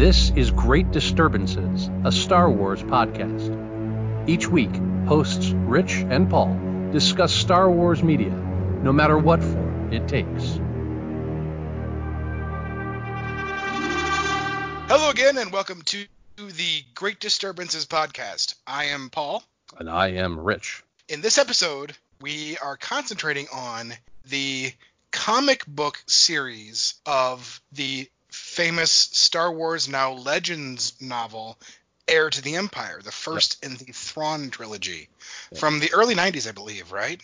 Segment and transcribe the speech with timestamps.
[0.00, 4.26] This is Great Disturbances, a Star Wars podcast.
[4.26, 4.74] Each week,
[5.06, 6.58] hosts Rich and Paul
[6.90, 10.58] discuss Star Wars media, no matter what form it takes.
[14.88, 16.06] Hello again, and welcome to
[16.36, 18.54] the Great Disturbances podcast.
[18.66, 19.42] I am Paul.
[19.78, 20.82] And I am Rich.
[21.10, 23.92] In this episode, we are concentrating on
[24.30, 24.72] the
[25.10, 31.58] comic book series of the famous Star Wars Now Legends novel,
[32.08, 33.70] Heir to the Empire, the first yep.
[33.70, 35.08] in the Thrawn trilogy
[35.50, 35.60] yep.
[35.60, 37.20] from the early 90s, I believe, right?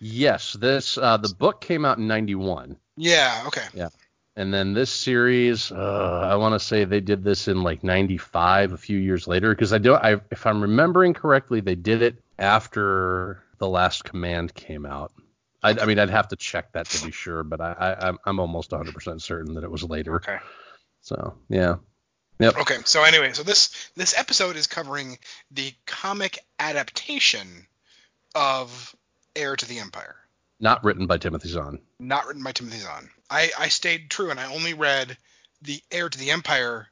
[0.00, 2.76] Yes, this uh, the book came out in 91.
[2.96, 3.64] Yeah, okay.
[3.74, 3.88] Yeah.
[4.36, 8.72] And then this series, uh, I want to say they did this in like 95,
[8.72, 12.22] a few years later, because I do, I, if I'm remembering correctly, they did it
[12.38, 15.12] after the Last Command came out.
[15.62, 18.38] I, I, mean, I'd have to check that to be sure, but I, I, I'm
[18.38, 20.16] almost 100% certain that it was later.
[20.16, 20.38] Okay.
[21.00, 21.76] So yeah.
[22.38, 22.58] Yep.
[22.58, 22.76] Okay.
[22.84, 25.18] So anyway, so this this episode is covering
[25.50, 27.66] the comic adaptation
[28.34, 28.94] of
[29.34, 30.16] Heir to the Empire.
[30.60, 31.80] Not written by Timothy Zahn.
[31.98, 33.10] Not written by Timothy Zahn.
[33.30, 35.16] I, I stayed true and I only read
[35.62, 36.88] the Heir to the Empire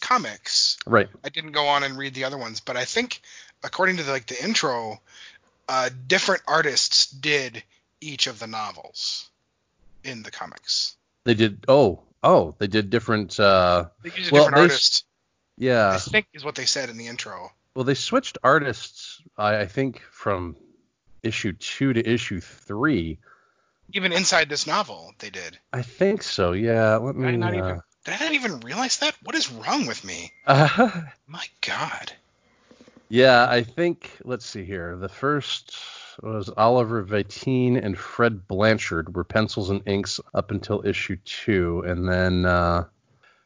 [0.00, 0.78] comics.
[0.86, 1.08] Right.
[1.24, 3.20] I didn't go on and read the other ones, but I think
[3.64, 5.00] according to the, like the intro,
[5.68, 7.62] uh, different artists did
[8.00, 9.30] each of the novels
[10.04, 10.96] in the comics.
[11.24, 11.64] They did.
[11.68, 13.38] Oh, oh, they did different.
[13.38, 15.04] Uh, they used a well, different artist.
[15.56, 15.90] Yeah.
[15.90, 17.52] I think is what they said in the intro.
[17.74, 19.20] Well, they switched artists.
[19.36, 20.56] I, I think from
[21.22, 23.18] issue two to issue three.
[23.92, 25.58] Even inside this novel, they did.
[25.72, 26.52] I think so.
[26.52, 26.96] Yeah.
[26.96, 27.26] Let me.
[27.26, 29.16] Did I not, uh, even, did I not even realize that?
[29.22, 30.32] What is wrong with me?
[30.46, 30.90] Uh,
[31.26, 32.12] My God.
[33.08, 34.10] Yeah, I think.
[34.24, 34.96] Let's see here.
[34.96, 35.76] The first
[36.22, 42.08] was Oliver Vatine and Fred Blanchard were pencils and inks up until issue two, and
[42.08, 42.84] then uh,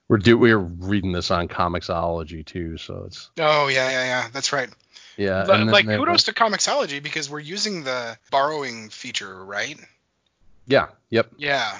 [0.09, 3.31] we're do we're reading this on Comixology too, so it's.
[3.39, 4.29] Oh yeah, yeah, yeah.
[4.33, 4.69] That's right.
[5.17, 5.45] Yeah.
[5.45, 9.79] like kudos to Comixology because we're using the borrowing feature, right?
[10.67, 10.89] Yeah.
[11.11, 11.33] Yep.
[11.39, 11.79] Yeah.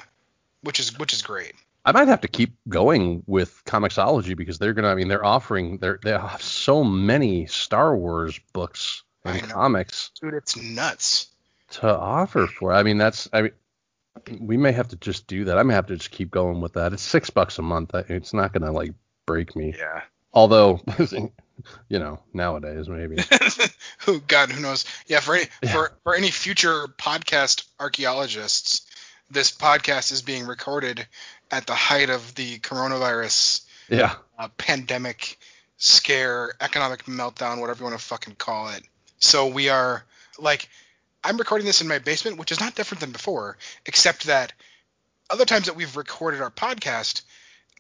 [0.63, 1.55] Which is which is great.
[1.85, 4.89] I might have to keep going with Comixology because they're gonna.
[4.89, 5.79] I mean, they're offering.
[5.79, 10.11] They're they have so many Star Wars books and comics.
[10.21, 11.29] Dude, it's nuts.
[11.73, 12.73] To offer for.
[12.73, 13.29] I mean, that's.
[13.33, 13.53] I mean,
[14.41, 15.59] we may have to just do that.
[15.59, 16.93] I may have to just keep going with that.
[16.93, 17.95] It's six bucks a month.
[17.95, 18.93] It's not gonna like
[19.27, 19.75] break me.
[19.79, 20.03] Yeah.
[20.35, 20.81] Although,
[21.89, 23.23] you know, nowadays maybe.
[23.99, 24.85] who God, who knows?
[25.07, 25.73] Yeah, for any yeah.
[25.73, 28.87] for for any future podcast archaeologists,
[29.31, 31.07] this podcast is being recorded
[31.51, 34.15] at the height of the coronavirus yeah.
[34.39, 35.39] uh, pandemic
[35.77, 38.83] scare, economic meltdown, whatever you want to fucking call it.
[39.23, 40.05] So we are
[40.39, 40.69] like
[41.23, 43.57] I'm recording this in my basement, which is not different than before,
[43.87, 44.53] except that
[45.31, 47.23] other times that we've recorded our podcast,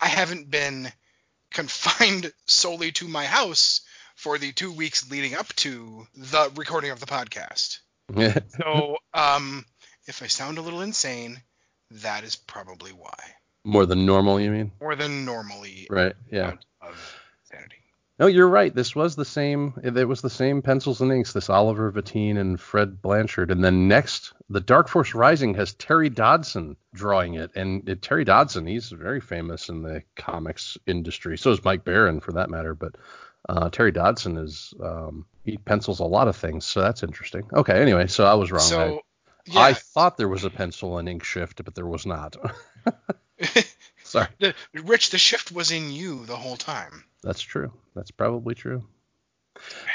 [0.01, 0.91] I haven't been
[1.51, 3.81] confined solely to my house
[4.15, 7.81] for the two weeks leading up to the recording of the podcast.
[8.57, 9.65] so, um,
[10.07, 11.43] if I sound a little insane,
[11.91, 13.19] that is probably why.
[13.65, 14.71] More than normal, you mean?
[14.81, 15.89] More than normally.
[15.91, 16.15] Right.
[16.31, 16.55] Yeah.
[16.81, 17.22] Of.
[18.19, 18.75] No, you're right.
[18.75, 19.75] This was the same.
[19.83, 21.33] It was the same pencils and inks.
[21.33, 26.11] This Oliver Vatine and Fred Blanchard, and then next, the Dark Force Rising has Terry
[26.11, 31.39] Dodson drawing it, and it, Terry Dodson, he's very famous in the comics industry.
[31.39, 32.75] So is Mike Baron, for that matter.
[32.75, 32.97] But
[33.49, 37.44] uh, Terry Dodson is um, he pencils a lot of things, so that's interesting.
[37.53, 37.81] Okay.
[37.81, 38.61] Anyway, so I was wrong.
[38.61, 38.81] So.
[38.81, 39.00] I,
[39.47, 39.61] yeah.
[39.61, 42.37] I thought there was a pencil and ink shift, but there was not.
[44.05, 44.29] Sorry.
[44.75, 47.05] Rich, the shift was in you the whole time.
[47.22, 47.72] That's true.
[47.94, 48.84] That's probably true.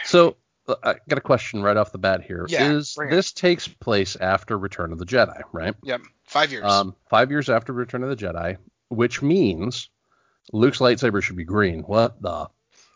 [0.05, 2.45] So uh, I got a question right off the bat here.
[2.49, 5.75] Yeah, Is this takes place after Return of the Jedi, right?
[5.83, 6.01] Yep.
[6.25, 6.65] Five years.
[6.65, 8.57] Um, five years after Return of the Jedi,
[8.89, 9.89] which means
[10.51, 11.81] Luke's lightsaber should be green.
[11.81, 12.49] What the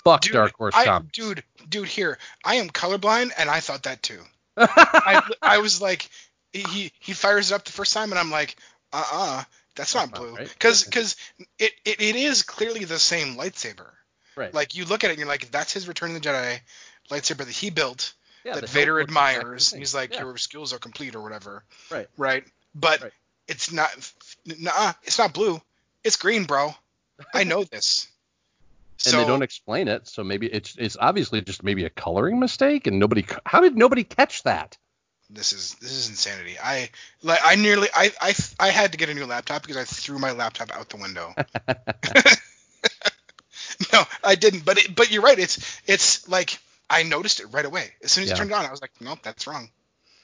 [0.03, 1.18] fuck, dude, Dark Horse I, Comics?
[1.18, 4.20] Dude, dude, here I am colorblind, and I thought that too.
[4.58, 6.09] I, I was like,
[6.52, 8.56] he he fires it up the first time, and I'm like,
[8.91, 9.44] uh uh-uh, uh,
[9.75, 11.16] that's not blue, because because
[11.58, 13.88] it, it it is clearly the same lightsaber.
[14.36, 14.54] Right.
[14.54, 16.60] Like you look at it and you're like, that's his Return of the Jedi
[17.10, 18.14] lightsaber that he built,
[18.44, 19.72] yeah, that Vader admires.
[19.72, 20.22] He's like, yeah.
[20.22, 21.64] your skills are complete or whatever.
[21.90, 22.08] Right.
[22.18, 22.44] Right.
[22.74, 23.12] But right.
[23.48, 23.90] it's not.
[24.46, 25.62] Nah, it's not blue.
[26.04, 26.74] It's green, bro.
[27.34, 28.08] I know this.
[29.06, 32.88] and they don't explain it, so maybe it's it's obviously just maybe a coloring mistake,
[32.88, 33.26] and nobody.
[33.46, 34.78] How did nobody catch that?
[35.34, 36.58] this is this is insanity.
[36.62, 36.90] I
[37.24, 40.20] like I nearly I I I had to get a new laptop because I threw
[40.20, 41.34] my laptop out the window.
[43.93, 44.66] no, I didn't.
[44.66, 45.40] But it, but you're right.
[45.40, 46.58] It's it's like
[46.90, 48.35] I noticed it right away as soon as yeah.
[48.35, 48.66] you turned it on.
[48.66, 49.70] I was like, nope, that's wrong.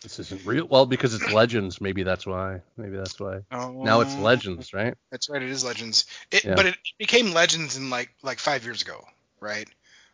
[0.04, 0.68] This isn't real.
[0.68, 2.62] Well, because it's Legends, maybe that's why.
[2.78, 3.40] Maybe that's why.
[3.52, 4.22] Oh, Now it's oh.
[4.22, 4.94] Legends, right?
[5.12, 5.42] That's right.
[5.42, 6.06] It is Legends.
[6.32, 6.56] It, Yeah.
[6.56, 9.04] But it became Legends in like like five years ago,
[9.40, 9.68] right?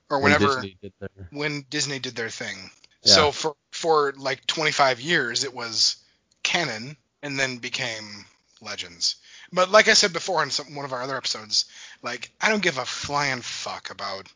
[0.10, 1.10] Or When whenever Disney did their.
[1.32, 2.72] when Disney did their thing.
[3.04, 3.14] Yeah.
[3.14, 5.98] So for for like 25 years it was
[6.44, 8.26] canon and then became
[8.62, 9.18] Legends.
[9.54, 11.66] But like I said before in some, one of our other episodes,
[12.02, 14.28] like I don't give a flying fuck about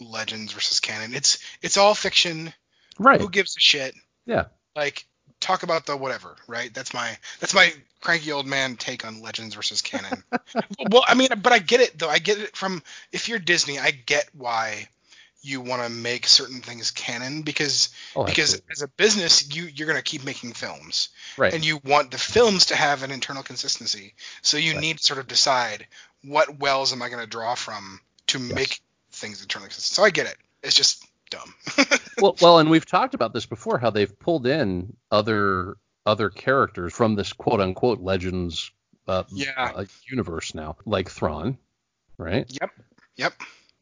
[0.00, 1.14] Legends versus canon.
[1.14, 2.52] It's it's all fiction.
[2.98, 3.20] Right.
[3.20, 3.94] Who gives a shit?
[4.26, 4.46] Yeah.
[4.76, 5.06] Like
[5.40, 6.72] talk about the whatever, right?
[6.72, 10.22] That's my that's my cranky old man take on Legends versus canon.
[10.90, 12.10] well, I mean, but I get it though.
[12.10, 12.82] I get it from
[13.12, 14.88] if you're Disney, I get why
[15.42, 19.86] you want to make certain things canon because Oh, because as a business you you're
[19.86, 21.52] going to keep making films right.
[21.54, 24.80] and you want the films to have an internal consistency so you Right.
[24.80, 25.86] need to sort of decide
[26.24, 28.80] what wells am i going to draw from to make
[29.12, 31.54] things internally consistent so i get it it's just dumb
[32.20, 36.92] well, well, and we've talked about this before, how they've pulled in other other characters
[36.92, 38.72] from this quote unquote Legends
[39.06, 39.72] uh, Yeah.
[39.76, 41.56] uh, universe now, like Thrawn,
[42.18, 42.46] right?
[42.60, 42.70] yep
[43.16, 43.32] yep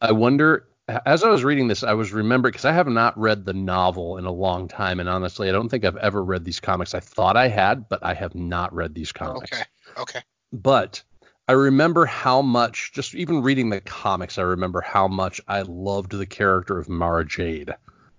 [0.00, 0.67] I wonder.
[1.04, 4.16] As I was reading this, I was remembering because I have not read the novel
[4.16, 6.94] in a long time, and honestly, I don't think I've ever read these comics.
[6.94, 9.52] I thought I had, but I have not read these comics.
[9.52, 9.64] okay
[9.98, 11.02] okay But
[11.46, 16.12] I remember how much, just even reading the comics, I remember how much I loved
[16.12, 17.74] the character of Mara Jade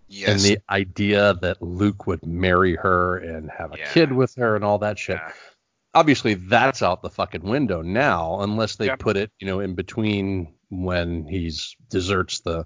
[0.07, 3.91] yes and the idea that Luke would marry her and have a Yeah.
[3.91, 5.17] kid with her and all that shit.
[5.17, 5.31] Yeah.
[5.95, 10.53] Obviously, that's out the fucking window now, unless they put it, you know, in between
[10.69, 12.65] when he's deserts the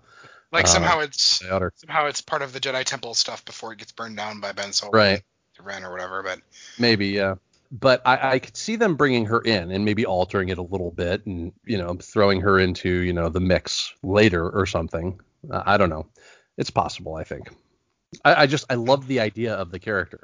[0.52, 1.72] like uh, somehow it's the outer.
[1.76, 4.72] somehow it's part of the jedi temple stuff before it gets burned down by ben
[4.74, 5.22] solo Right.
[5.62, 6.40] ren or whatever but
[6.80, 7.36] Maybe, yeah.
[7.72, 10.92] But I, I could see them bringing her in and maybe altering it a little
[10.92, 15.20] bit and, you know, throwing her into, you know, the mix later or something.
[15.50, 16.06] Uh, I don't know.
[16.56, 17.50] It's possible, I think.
[18.24, 20.20] I, I just, I love the idea of the character.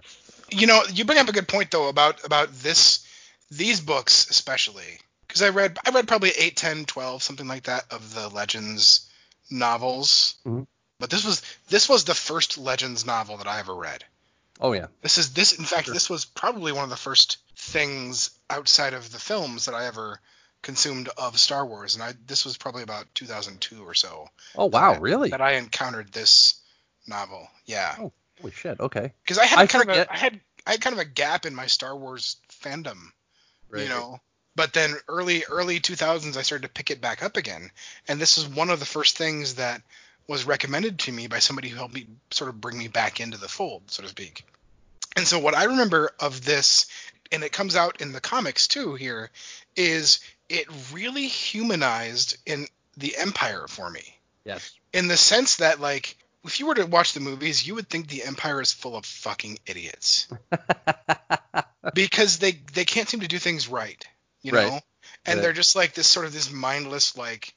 [0.52, 3.04] you know you bring up a good point though about about this
[3.52, 5.00] these books especially
[5.30, 9.10] because i read i read probably 8 10 12 something like that of the legends
[9.50, 10.68] novels Mhm.
[11.00, 14.04] but this was this was the first legends novel that i ever read
[14.62, 14.88] Oh, yeah.
[15.02, 15.94] this is this in fact Sure.
[15.94, 20.20] this was probably one of the first things outside of the films that i ever
[20.62, 24.94] consumed of star wars and i this was probably about 2002 or so Oh, wow.
[24.94, 25.30] that- really?
[25.30, 26.56] that i encountered this
[27.08, 28.12] novel yeah Oh,
[28.42, 28.80] holy shit.
[28.80, 29.14] Okay.
[29.24, 31.06] because I had I kind of forget- a, I had I had kind of a
[31.06, 32.98] gap in my Star Wars fandom,
[33.70, 33.84] Right.
[33.84, 34.20] you know.
[34.60, 37.72] But then early early 2000s, I started to pick it back up again,
[38.10, 39.82] and this is one of the first things that
[40.28, 43.38] was recommended to me by somebody who helped me sort of bring me back into
[43.38, 44.44] the fold, so to speak.
[45.16, 46.88] And so what I remember of this,
[47.32, 49.32] and it comes out in the comics too here,
[49.78, 50.20] is
[50.50, 52.68] it really humanized in
[52.98, 54.74] the Empire for me Yes.
[54.92, 58.10] in the sense that like if you were to watch the movies you would think
[58.10, 60.28] the empire is full of fucking idiots
[61.94, 64.06] because they they can't seem to do things right
[64.41, 64.68] you Right.
[64.68, 64.80] know
[65.25, 65.41] and Right.
[65.44, 67.53] they're just like this sort of this mindless like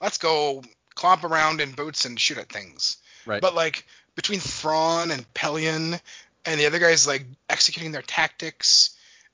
[0.00, 0.62] let's go
[0.96, 2.96] clomp around in boots and shoot at things
[3.26, 3.40] Right.
[3.40, 3.86] but like
[4.16, 6.00] between Thrawn and Pellaeon
[6.44, 8.90] and the other guys like executing their tactics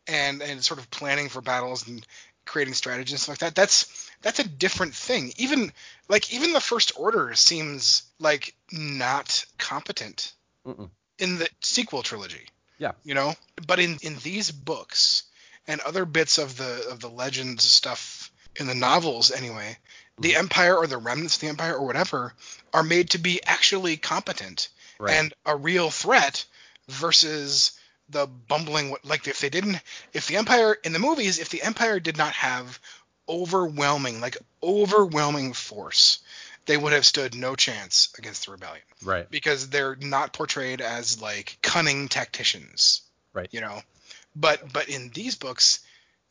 [0.07, 2.07] and and sort of planning for battles and
[2.45, 5.73] creating strategies and stuff like that that's that's a different thing even
[6.09, 10.33] like even the first order seems like not competent
[10.65, 10.89] Mm-mm.
[11.19, 12.47] in the sequel trilogy
[12.79, 12.93] Yeah.
[13.05, 13.35] you know
[13.67, 15.25] but in in these books
[15.69, 19.77] and other bits of the of the legends stuff in the novels anyway
[20.19, 20.39] the Mm-hmm.
[20.41, 22.33] empire or the remnants of the empire or whatever
[22.73, 24.69] are made to be actually competent
[24.99, 25.15] Right.
[25.17, 26.45] and a real threat
[26.89, 29.79] versus the bumbling like if they didn't
[30.15, 32.81] if the empire in the movies if the empire did not have
[33.29, 36.21] overwhelming like overwhelming force
[36.67, 39.31] they would have stood no chance against the rebellion right.
[39.31, 43.03] because they're not portrayed as like cunning tacticians
[43.35, 43.49] Right.
[43.51, 43.81] you know
[44.37, 45.81] but but in these books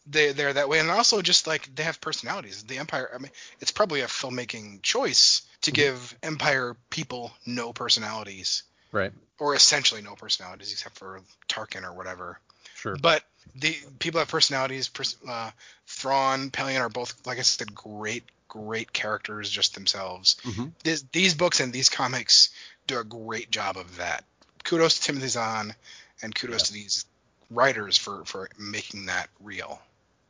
[0.07, 3.31] they they're that way and also just like they have personalities the empire i mean
[3.59, 5.75] it's probably a filmmaking choice to Mhm.
[5.75, 9.11] give empire people no personalities Right.
[9.39, 12.39] or essentially no personalities except for tarkin or whatever
[12.75, 12.95] Sure.
[12.95, 13.23] but
[13.55, 15.49] the people have personalities pers- uh,
[15.87, 21.33] thrawn pellaeon are both like i said great great characters just themselves hmm this, these
[21.33, 22.49] books and these comics
[22.85, 24.23] do a great job of that.
[24.63, 25.73] Kudos to Timothy Zahn,
[26.21, 26.65] and kudos Yeah.
[26.67, 27.05] to these
[27.49, 29.79] writers for for making that real.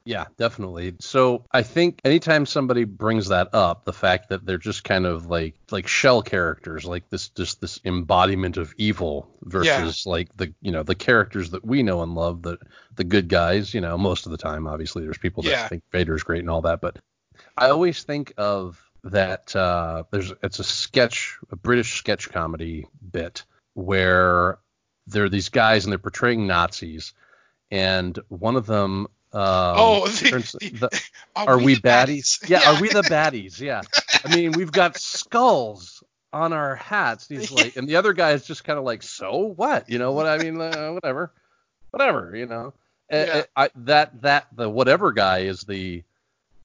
[0.07, 0.93] Yeah, definitely.
[0.99, 5.25] So I think anytime somebody brings that up, the fact that they're just kind of
[5.25, 10.71] like like shell characters, like this just this embodiment of evil versus like the you
[10.71, 12.59] know the characters that we know and love, the
[12.95, 13.73] the good guys.
[13.73, 15.67] You know, most of the time, obviously, there's people that Yeah.
[15.69, 16.99] think Vader's great and all that, but
[17.57, 19.55] I always think of that.
[19.55, 23.43] Uh, there's it's a sketch, a British sketch comedy bit
[23.73, 24.59] where
[25.07, 27.13] they're these guys and they're portraying Nazis,
[27.71, 29.07] and one of them.
[29.33, 29.41] Um,
[29.77, 31.01] oh, the, the- the-
[31.35, 32.47] are, are we the baddies?
[32.49, 33.59] Yeah, are we the baddies?
[33.59, 33.81] Yeah.
[34.23, 37.29] I mean, we've got skulls on our hats.
[37.29, 39.89] And he's like, and the other guy is just kind of like, so what?
[39.89, 40.59] You know what I mean?
[40.59, 41.33] Uh, whatever,
[41.91, 42.33] whatever.
[42.35, 42.73] You know,
[43.11, 43.43] Yeah.
[43.55, 46.03] I, that that the whatever guy is the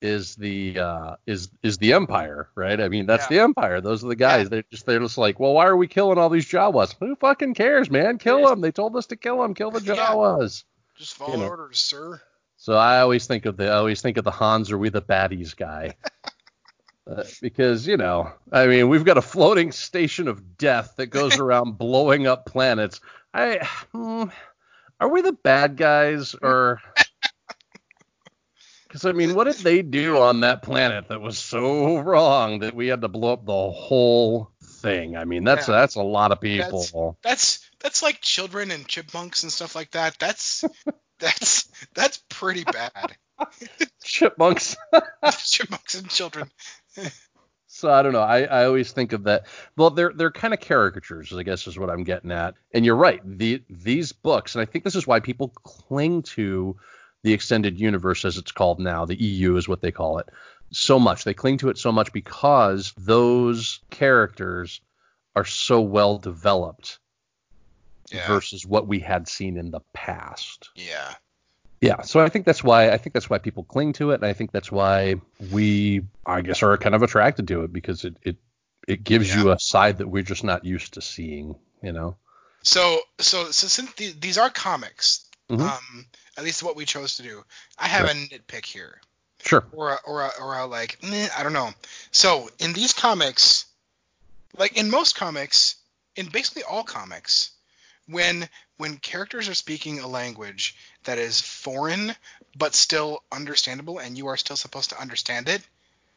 [0.03, 3.37] is the uh is is the empire right i mean that's Yeah.
[3.39, 4.49] the empire those are the guys Yeah.
[4.49, 7.55] they're just they're just like well why are we killing all these jawas who fucking
[7.55, 9.95] cares man kill them they told us to kill them kill the Yeah.
[9.97, 10.65] jawas
[10.97, 11.49] Just follow you know.
[11.49, 12.21] orders, sir.
[12.57, 15.03] so I always think of the I always think of the Hans are we the
[15.03, 15.97] baddies guy.
[17.11, 21.39] Uh, because you know, I mean, we've got a floating station of death that goes
[21.41, 23.01] around blowing up planets.
[23.35, 24.25] I hmm,
[25.01, 26.81] are we the bad guys or?
[28.91, 32.75] Because I mean, what did they do on that planet that was so wrong that
[32.75, 35.17] we had to blow up the whole thing?
[35.17, 35.77] I mean, that's Yeah.
[35.77, 37.17] that's a lot of people.
[37.23, 40.19] That's that's like children and chipmunks and stuff like that.
[40.19, 40.65] That's
[41.21, 43.17] that's that's pretty bad.
[44.03, 44.77] Chipmunks.
[45.45, 46.51] chipmunks and children.
[47.69, 48.21] So I don't know.
[48.21, 49.47] I, I always think of that.
[49.77, 52.55] Well, they're they're kind of caricatures, I guess is what I'm getting at.
[52.75, 53.21] And you're right.
[53.25, 56.77] The these books, and I think this is why people cling to
[57.23, 59.05] the extended universe as it's called now.
[59.05, 60.29] The EU is what they call it.
[60.73, 61.25] So much.
[61.25, 64.81] They cling to it so much because those characters
[65.37, 66.99] are so well developed
[68.11, 68.27] Yeah.
[68.27, 70.71] versus what we had seen in the past.
[70.75, 71.15] Yeah.
[71.81, 74.27] Yeah, so I think that's why I think that's why people cling to it, and
[74.27, 75.15] I think that's why
[75.51, 78.37] we, I guess, are kind of attracted to it because it it
[78.87, 82.17] it gives you a side that we're just not used to seeing, you know.
[82.63, 85.61] So so so since the, these are comics, Mhm.
[85.71, 86.07] um,
[86.41, 87.45] at least what we chose to do,
[87.79, 88.17] I have Right.
[88.17, 88.99] a nitpick here,
[89.45, 89.63] Sure.
[89.73, 91.75] or a, or a, or a like, meh, I don't know.
[92.13, 93.67] So in these comics,
[94.57, 95.77] like in most comics,
[96.17, 97.51] in basically all comics,
[98.07, 102.17] when when characters are speaking a language that is foreign
[102.57, 105.61] but still understandable, and you are still supposed to understand it,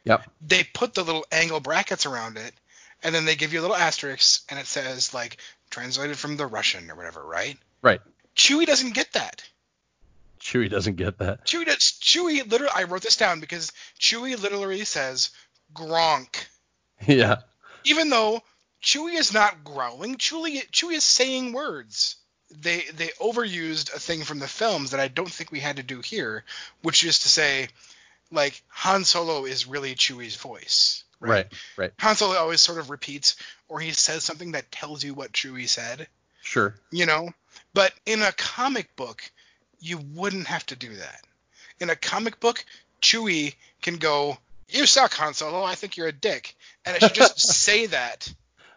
[0.04, 0.24] Yep.
[0.40, 2.54] they put the little angle brackets around it,
[3.02, 5.36] and then they give you a little asterisk, and it says like
[5.68, 7.58] translated from the Russian or whatever, right?
[7.82, 8.00] Right.
[8.34, 9.44] Chewie doesn't get that.
[10.44, 11.46] Chewie doesn't get that.
[11.46, 11.78] Chewie does.
[12.02, 12.72] Chewie literally.
[12.74, 15.30] I wrote this down because Chewie literally says
[15.74, 16.46] Gronk,
[17.06, 17.36] Yeah.
[17.84, 18.42] even though
[18.82, 20.16] Chewie is not growling.
[20.16, 22.16] Chewie Chewie is saying words.
[22.50, 25.82] They they overused a thing from the films that I don't think we had to
[25.82, 26.44] do here,
[26.82, 27.68] which is to say,
[28.30, 31.04] like Han Solo is really Chewie's voice.
[31.20, 31.46] Right.
[31.78, 31.92] Right.
[32.00, 33.36] Han Solo always sort of repeats
[33.68, 36.06] or he says something that tells you what Chewie said,
[36.42, 36.74] Sure.
[36.90, 37.30] you know?
[37.72, 39.22] But in a comic book,
[39.80, 41.20] you wouldn't have to do that.
[41.80, 42.64] In a comic book,
[43.02, 44.38] Chewie can go,
[44.68, 45.62] "You suck, Han Solo.
[45.62, 46.54] I think you're a dick,"
[46.84, 48.32] and it should just say that,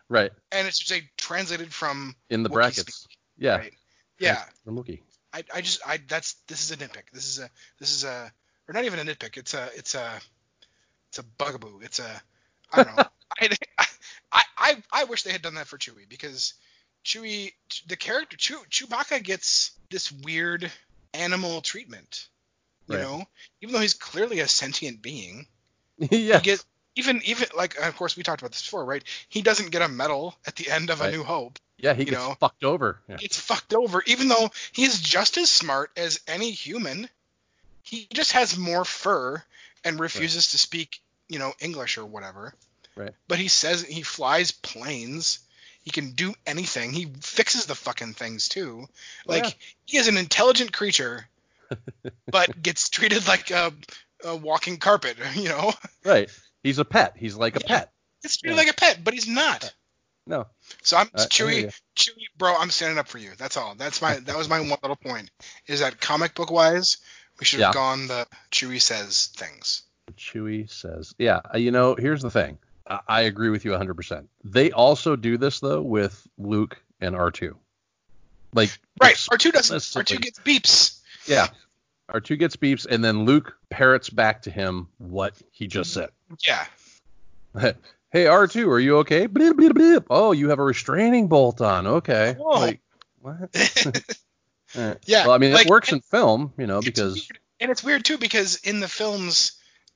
[0.10, 0.32] Right.
[0.52, 2.96] and it should say translated from In the Wookiee brackets.
[2.96, 3.58] speak, Yeah.
[3.58, 3.74] right?
[4.20, 5.02] Yeah, From Wookiee.
[5.34, 7.12] I, I just I that's this is a nitpick.
[7.14, 7.50] This is a
[7.80, 8.32] this is a
[8.68, 9.38] or not even a nitpick.
[9.38, 10.20] It's a it's a
[11.10, 11.80] it's a bugaboo.
[11.84, 12.22] It's a
[12.74, 13.04] I don't know.
[13.40, 13.50] I,
[14.32, 16.54] I I I wish they had done that for Chewie because
[17.06, 17.54] Chewie
[17.88, 20.72] the character Chew, Chewbacca gets this weird
[21.18, 22.28] animal treatment.
[22.88, 23.04] You Right.
[23.04, 23.28] know,
[23.62, 25.46] even though he's clearly a sentient being,
[25.98, 26.40] yeah.
[26.40, 29.04] gets even even like of course we talked about this before, right?
[29.30, 31.14] He doesn't get a medal at the end of Right.
[31.14, 31.94] A New Hope Yeah.
[31.94, 32.36] He you gets know.
[32.40, 33.00] fucked over.
[33.10, 33.18] Yeah.
[33.18, 37.10] gets fucked over, even though he's just as smart as any human.
[37.84, 39.42] He just has more fur
[39.84, 42.54] and refuses to speak, you know, English or whatever.
[42.96, 43.14] Right.
[43.28, 45.40] But he says he flies planes.
[45.88, 46.92] He can do anything.
[46.92, 48.88] He fixes the fucking things too.
[49.26, 49.52] Like Yeah.
[49.86, 51.26] he is an intelligent creature,
[52.30, 53.72] but gets treated like a,
[54.26, 55.16] a walking carpet.
[55.36, 55.72] You know,
[56.04, 56.30] Right.
[56.62, 57.14] He's a pet.
[57.16, 57.68] He's like a Yeah.
[57.68, 57.92] pet.
[58.22, 58.64] gets treated Yeah.
[58.64, 59.74] like a pet, but he's not.
[60.26, 60.48] No.
[60.84, 61.74] So I'm I Chewie.
[61.96, 62.54] Chewie, bro.
[62.58, 63.32] I'm standing up for you.
[63.38, 63.74] That's all.
[63.76, 64.16] That's my.
[64.20, 65.32] That was my one little point.
[65.68, 66.98] Is that comic book wise,
[67.40, 69.84] we should have gone the Chewie says things.
[70.18, 72.58] Chewie says, yeah, uh, you know, here's the thing.
[73.08, 74.28] I, agree with you 100%.
[74.44, 77.56] They also do this, though, with Luke and R2.
[78.54, 79.16] Like, Right.
[79.16, 79.78] R2 doesn't.
[79.78, 81.00] R2 gets beeps.
[81.26, 81.48] Yeah.
[82.10, 86.10] R2 gets beeps, and then Luke parrots back to him what he just said.
[86.46, 86.66] Yeah.
[87.60, 89.28] hey, R2, are you okay?
[89.28, 90.06] Bleep, bleep, bleep.
[90.10, 91.88] Oh, you have a restraining bolt on.
[91.88, 92.36] Okay.
[92.40, 92.60] Oh.
[92.60, 92.80] Like,
[93.22, 93.50] what?
[94.76, 97.40] Yeah, Well, I mean, like, it works in film, you know, because, weird.
[97.62, 99.54] and it's weird too because in the films,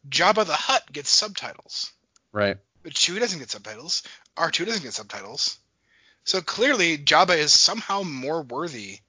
[0.09, 1.91] Jabba the Hutt gets subtitles,
[2.31, 2.57] right.
[2.83, 4.03] But Chewie doesn't get subtitles.
[4.37, 5.57] R2 doesn't get subtitles.
[6.23, 8.99] So clearly, Jabba is somehow more worthy,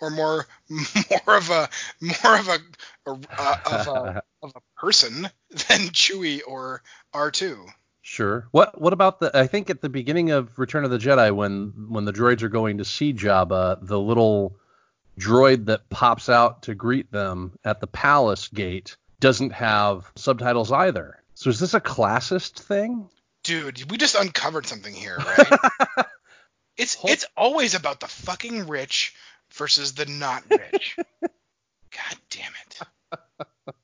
[0.00, 1.68] or more more of a
[2.00, 2.58] more of a,
[3.06, 6.82] a uh, of a of a person than Chewie or
[7.14, 7.66] R2.
[8.02, 8.48] Sure.
[8.52, 11.88] What what about the I think at the beginning of Return of the Jedi when
[11.88, 14.56] when the droids are going to see Jabba, the little
[15.18, 21.22] droid that pops out to greet them at the palace gate doesn't have subtitles either.
[21.38, 23.08] So is this a classist thing?
[23.44, 26.06] Dude, we just uncovered something here, right?
[26.76, 29.14] it's it's always about the fucking rich
[29.52, 30.96] versus the not rich.
[31.22, 32.80] God damn it.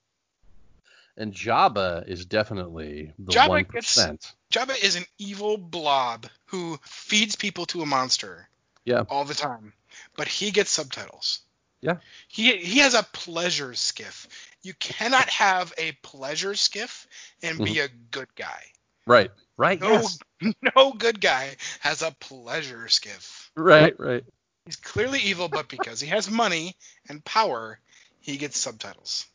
[1.17, 4.33] And Jabba is definitely the one percent.
[4.51, 8.49] Jabba is an evil blob who feeds people to a monster.
[8.85, 9.05] Yeah.
[9.09, 9.75] All the time,
[10.17, 11.39] but he gets subtitles.
[11.81, 11.99] Yeah.
[12.27, 14.27] He he has a pleasure skiff.
[14.65, 17.07] You cannot have a pleasure skiff
[17.43, 17.85] and be mm-hmm.
[17.85, 18.63] a good guy.
[19.07, 19.31] Right.
[19.57, 19.81] Right.
[19.81, 20.19] No, yes.
[20.77, 23.51] no good guy has a pleasure skiff.
[23.57, 23.95] Right.
[24.01, 24.25] Right.
[24.65, 26.75] He's clearly evil, but because he has money
[27.09, 27.79] and power,
[28.21, 29.27] he gets subtitles.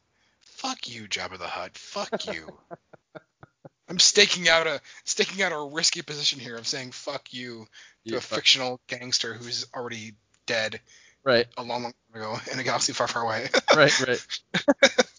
[0.42, 1.78] Fuck you, Jabba the Hutt.
[1.78, 2.48] Fuck you.
[3.88, 7.68] I'm staking out a staking out a risky position here of saying fuck you
[8.06, 10.14] to yeah, a fictional gangster who's already
[10.46, 10.80] dead.
[11.24, 11.48] Right.
[11.58, 13.48] A long, long time ago in a galaxy far, far away.
[13.76, 15.06] right, right.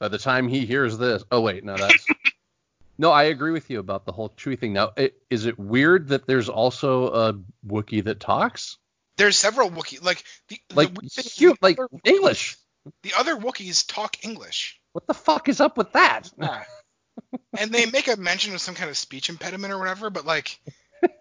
[0.00, 2.06] By the time he hears this, oh wait, no, that's
[2.98, 3.12] no.
[3.12, 4.72] I agree with you about the whole Chewie thing.
[4.72, 7.34] Now, it, is it weird that there's also a
[7.66, 8.78] Wookiee that talks?
[9.18, 12.56] There's several Wookiee, like the like the like English.
[13.02, 14.80] The other Wookiees talk English.
[14.92, 16.32] What the fuck is up with that?
[17.56, 20.58] And they make a mention of some kind of speech impediment or whatever, but like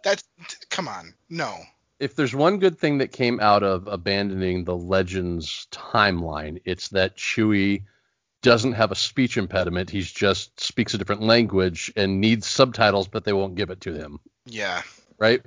[0.04, 0.24] that's
[0.70, 1.58] come on, no.
[2.00, 7.18] If there's one good thing that came out of abandoning the Legends timeline, it's that
[7.18, 7.84] Chewie
[8.42, 9.90] doesn't have a speech impediment.
[9.90, 13.94] He just speaks a different language and needs subtitles, but they won't give it to
[13.94, 14.20] him.
[14.46, 14.82] Yeah.
[15.18, 15.42] Right?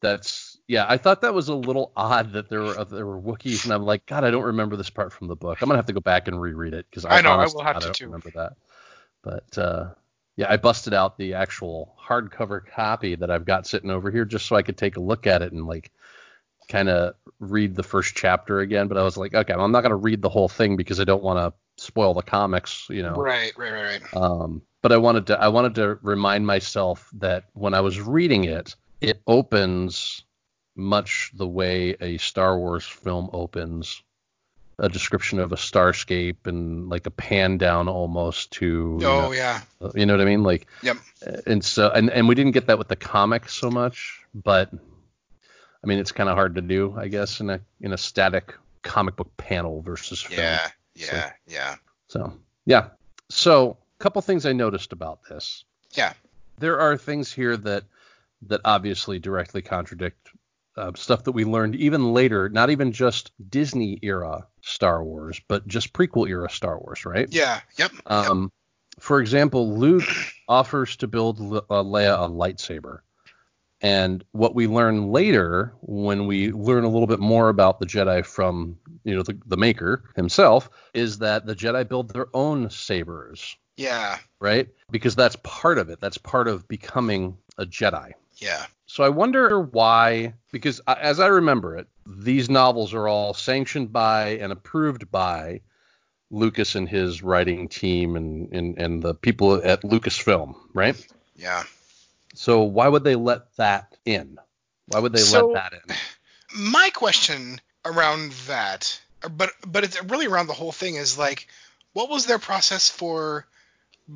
[0.00, 3.64] That's yeah, I thought that was a little odd that there were there were Wookiees,
[3.64, 5.60] and I'm like, God, I don't remember this part from the book.
[5.60, 7.56] I'm gonna have to go back and reread it because I, I know honestly, I
[7.56, 8.04] will have I to don't too.
[8.04, 8.52] remember that.
[9.22, 9.90] But uh,
[10.36, 14.46] yeah, I busted out the actual hardcover copy that I've got sitting over here just
[14.46, 15.90] so I could take a look at it and like
[16.68, 18.88] kind of read the first chapter again.
[18.88, 21.22] But I was like, okay, I'm not gonna read the whole thing because I don't
[21.22, 23.14] want to spoil the comics, you know.
[23.14, 24.16] Right, right, right, right.
[24.16, 28.44] Um, but I wanted to I wanted to remind myself that when I was reading
[28.44, 30.24] it, it opens
[30.76, 34.02] much the way a Star Wars film opens.
[34.80, 38.92] A description of a starscape and like a pan down almost to.
[39.02, 39.62] Oh know, yeah.
[39.96, 40.44] You know what I mean?
[40.44, 40.68] Like.
[40.84, 40.98] Yep.
[41.46, 45.86] And so and and we didn't get that with the comic so much, but I
[45.88, 49.16] mean it's kind of hard to do, I guess, in a in a static comic
[49.16, 50.38] book panel versus film.
[50.38, 50.68] Yeah.
[50.98, 51.06] Yeah.
[51.06, 51.76] So, yeah.
[52.08, 52.32] So
[52.66, 52.88] yeah.
[53.28, 55.64] So a couple things I noticed about this.
[55.92, 56.12] Yeah.
[56.58, 57.84] There are things here that
[58.42, 60.28] that obviously directly contradict
[60.76, 65.66] uh, stuff that we learned even later, not even just Disney era Star Wars, but
[65.66, 67.28] just prequel era Star Wars, right?
[67.30, 67.60] Yeah.
[67.76, 67.92] Yep.
[68.06, 68.50] Um, yep.
[69.00, 70.08] For example, Luke
[70.48, 73.00] offers to build Le- uh, Leia a lightsaber.
[73.80, 78.26] And what we learn later, when we learn a little bit more about the Jedi
[78.26, 83.56] from, you know, the, the maker himself, is that the Jedi build their own sabers.
[83.76, 84.18] Yeah.
[84.40, 84.68] Right?
[84.90, 86.00] Because that's part of it.
[86.00, 88.12] That's part of becoming a Jedi.
[88.38, 88.66] Yeah.
[88.86, 94.30] So I wonder why, because as I remember it, these novels are all sanctioned by
[94.38, 95.60] and approved by
[96.30, 100.96] Lucas and his writing team and, and, and the people at Lucasfilm, right?
[101.36, 101.62] Yeah.
[102.38, 104.38] So why would they let that in?
[104.86, 105.96] Why would they so, let that in?
[106.56, 111.48] My question around that, but but it's really around the whole thing is like,
[111.94, 113.44] what was their process for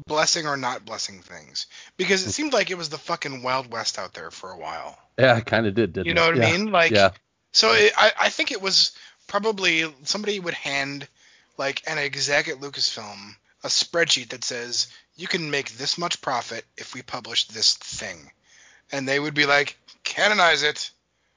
[0.06, 3.98] blessing or not blessing things because it seemed like it was the fucking wild west
[3.98, 4.96] out there for a while.
[5.18, 6.36] Yeah, it kind of did, didn't You know it?
[6.36, 6.46] what yeah.
[6.46, 6.70] I mean?
[6.70, 7.10] Like, yeah.
[7.50, 8.92] So it, I I think it was
[9.26, 11.08] probably somebody would hand
[11.58, 16.64] like an exec at Lucasfilm a spreadsheet that says you can make this much profit
[16.76, 18.30] if we publish this thing,
[18.90, 20.90] and they would be like canonize it.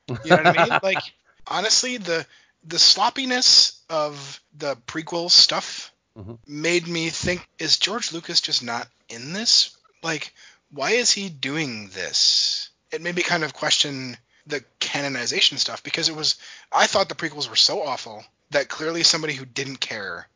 [0.07, 0.79] You know what I mean?
[0.83, 1.03] Like
[1.47, 2.25] honestly, the
[2.63, 6.33] the sloppiness of the prequel stuff mm-hmm.
[6.47, 9.77] made me think is George Lucas just not in this?
[10.01, 10.33] Like,
[10.71, 12.69] why is he doing this?
[12.91, 16.35] It made me kind of question the canonization stuff because it was
[16.71, 20.27] I thought the prequels were so awful that clearly somebody who didn't care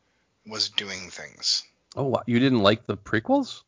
[0.46, 1.62] was doing things.
[1.96, 3.62] Oh, you didn't like the prequels?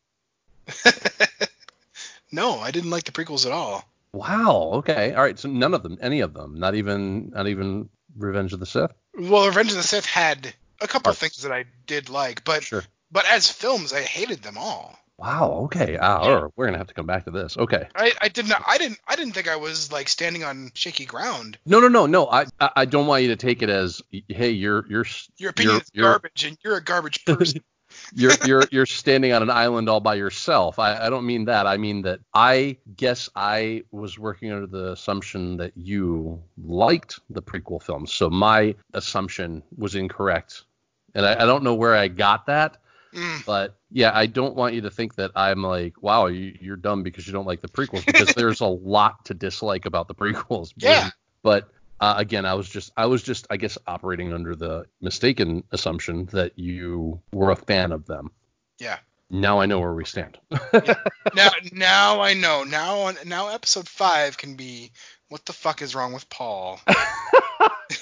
[2.32, 3.84] no, I didn't like the prequels at all.
[4.12, 4.70] Wow.
[4.74, 5.14] Okay.
[5.14, 5.38] All right.
[5.38, 8.92] So none of them, any of them, not even, not even Revenge of the Sith.
[9.18, 12.62] Well, Revenge of the Sith had a couple of things that I did like, but
[12.62, 12.84] sure.
[13.10, 14.98] but as films, I hated them all.
[15.18, 15.62] Wow.
[15.64, 15.96] Okay.
[16.00, 16.48] Ah, yeah.
[16.56, 17.56] we're gonna have to come back to this.
[17.56, 17.86] Okay.
[17.94, 18.64] I, I did not.
[18.66, 18.98] I didn't.
[19.06, 21.58] I didn't think I was like standing on shaky ground.
[21.64, 22.28] No, no, no, no.
[22.28, 25.06] I I don't want you to take it as hey, you're you're
[25.36, 27.62] your opinion you're, is garbage, and you're a garbage person.
[28.14, 30.78] You're you're you're standing on an island all by yourself.
[30.78, 31.66] I, I don't mean that.
[31.66, 37.42] I mean that I guess I was working under the assumption that you liked the
[37.42, 38.12] prequel films.
[38.12, 40.64] So my assumption was incorrect.
[41.14, 42.78] And I, I don't know where I got that.
[43.14, 43.44] Mm.
[43.44, 47.02] But yeah, I don't want you to think that I'm like, wow, you, you're dumb
[47.02, 50.72] because you don't like the prequels because there's a lot to dislike about the prequels.
[50.76, 51.10] Yeah.
[51.42, 51.70] But
[52.02, 56.26] uh, again, I was just, I was just, I guess, operating under the mistaken assumption
[56.32, 58.32] that you were a fan of them.
[58.80, 58.98] Yeah.
[59.30, 60.38] Now I know where we stand.
[61.34, 62.64] Now, now I know.
[62.64, 64.90] Now, now episode five can be
[65.30, 66.78] what the fuck is wrong with Paul?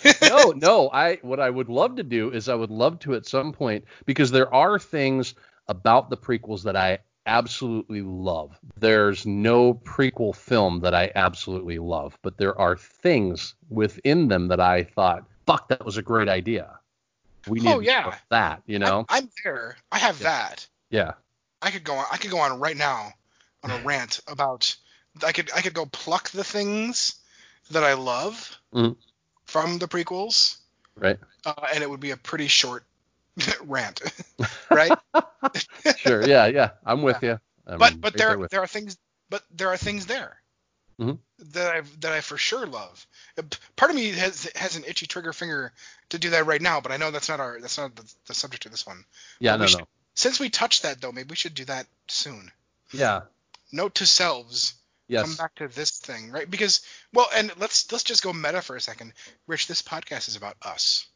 [0.23, 0.91] no, no.
[0.93, 3.85] I what I would love to do is I would love to at some point
[4.05, 5.35] because there are things
[5.69, 8.59] about the prequels that I absolutely love.
[8.79, 14.61] There's no prequel film that I absolutely love, but there are things within them that
[14.61, 16.79] I thought, fuck, that was a great idea.
[17.47, 18.15] We need Oh, yeah.
[18.31, 19.07] that, you know?
[19.09, 19.77] I, am there.
[19.91, 20.67] I have that.
[20.91, 21.13] yeah.
[21.63, 22.07] I could go on.
[22.11, 23.13] I could go on right now
[23.63, 24.75] on a rant about.
[25.27, 27.17] I could I could go pluck the things
[27.71, 28.97] that I love Mhm.
[29.45, 30.57] from the prequels,
[30.97, 31.19] Right.
[31.45, 32.85] uh, and it would be a pretty short
[33.63, 34.01] rant,
[34.71, 34.97] right?
[35.97, 36.27] Sure.
[36.27, 36.47] Yeah.
[36.47, 36.71] Yeah.
[36.85, 37.39] I'm with you.
[37.67, 38.97] I'm but but right there with there are things
[39.29, 40.37] but there are things there
[41.01, 41.19] Mhm.
[41.53, 43.07] that I that I for sure love.
[43.39, 43.43] Uh,
[43.77, 45.73] Part of me has has an itchy trigger finger
[46.11, 48.35] to do that right now, but I know that's not our that's not the, the
[48.35, 49.05] subject of this one.
[49.39, 49.53] Yeah.
[49.57, 49.67] but No.
[49.67, 52.51] should- Since we touched that though, maybe we should do that soon.
[52.93, 53.23] Yeah.
[53.73, 54.75] Note to selves.
[55.09, 55.23] Yes.
[55.27, 56.49] come back to this thing, right?
[56.49, 59.13] Because well, and let's let's just go meta for a second.
[59.47, 61.07] Rich, this podcast is about us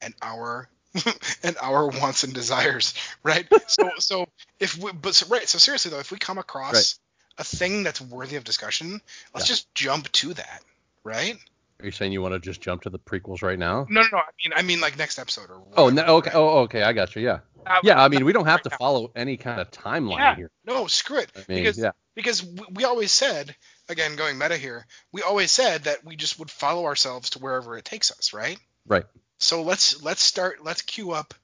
[0.00, 0.68] and our
[1.42, 3.46] and our wants and desires, right?
[3.66, 4.28] so so
[4.60, 6.94] if we but so, right, so seriously though, if we come across Right.
[7.38, 9.00] a thing that's worthy of discussion,
[9.34, 9.54] let's Yeah.
[9.54, 10.62] just jump to that,
[11.04, 11.36] right?
[11.80, 13.86] Are you saying you want to just jump to the prequels right now?
[13.90, 14.18] No, no, no.
[14.18, 15.62] I mean, I mean like next episode or.
[15.76, 16.30] Oh, no, okay.
[16.30, 16.36] right?
[16.36, 16.82] Oh, okay.
[16.82, 17.20] I got you.
[17.22, 17.40] Yeah.
[17.66, 18.02] Uh, Yeah.
[18.02, 20.36] I mean, we don't have to follow any kind of timeline Yeah.
[20.36, 20.50] here.
[20.64, 21.30] No, screw it.
[21.36, 21.90] I mean, because yeah.
[22.14, 23.54] because we always said,
[23.90, 27.76] again, going meta here, we always said that we just would follow ourselves to wherever
[27.76, 28.58] it takes us, right?
[28.86, 29.04] Right.
[29.38, 31.34] So let's let's start let's queue up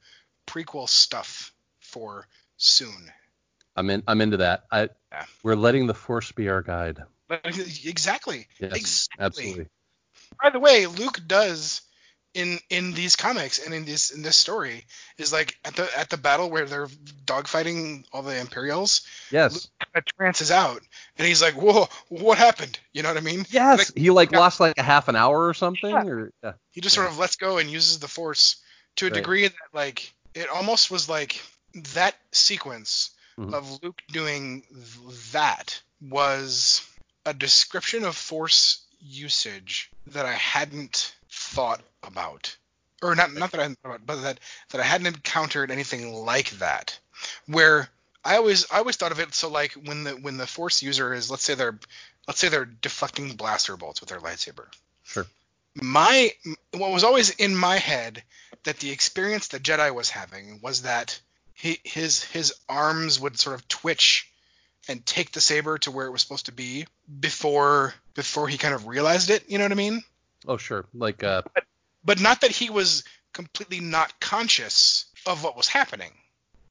[0.47, 2.27] prequel stuff for
[2.57, 3.13] soon.
[3.77, 4.03] I'm in.
[4.07, 4.65] I'm into that.
[4.71, 4.89] I.
[5.11, 5.25] Yeah.
[5.43, 7.03] We're letting the force be our guide.
[7.31, 8.47] Exactly.
[8.61, 8.73] Yes.
[8.73, 9.25] exactly.
[9.25, 9.67] Absolutely.
[10.43, 11.83] By the way, Luke does
[12.35, 14.85] in in these comics and in this in this story
[15.19, 16.87] is like at the at the battle where they're
[17.27, 19.69] dogfighting all the Imperials, Yes.
[19.81, 20.83] kind of trances out
[21.19, 23.45] and he's like, "Whoa, what happened?" You know what I mean?
[23.51, 23.79] Yes.
[23.79, 24.39] Like, he like yeah.
[24.39, 25.91] lost like a half an hour or something.
[25.91, 26.05] Yeah.
[26.05, 26.53] Or yeah.
[26.71, 28.57] he just sort of lets go and uses the force
[28.97, 29.15] to a Right.
[29.15, 31.43] degree that like it almost was like
[31.95, 33.55] that sequence Mhm.
[33.55, 34.63] of Luke doing
[35.33, 36.83] that was
[37.25, 41.15] a description of force usage that I hadn't
[41.55, 42.57] thought about
[43.03, 46.13] or not not that I hadn't thought about but that that I hadn't encountered anything
[46.13, 46.99] like that
[47.47, 47.89] where
[48.25, 51.13] I always I always thought of it so like when the when the force user
[51.13, 51.79] is let's say they're
[52.27, 54.67] let's say they're deflecting blaster bolts with their lightsaber
[55.05, 55.27] Sure.
[55.75, 56.31] my
[56.73, 58.23] what was always in my head
[58.65, 61.21] that the experience the Jedi was having was that
[61.55, 64.29] he, his his arms would sort of twitch
[64.89, 66.87] and take the saber to where it was supposed to be
[67.21, 69.45] before before he kind of realized it.
[69.49, 70.03] You know what I mean?
[70.47, 70.87] Oh sure.
[70.95, 71.43] Like uh.
[72.05, 76.11] But not that he was completely not conscious of what was happening.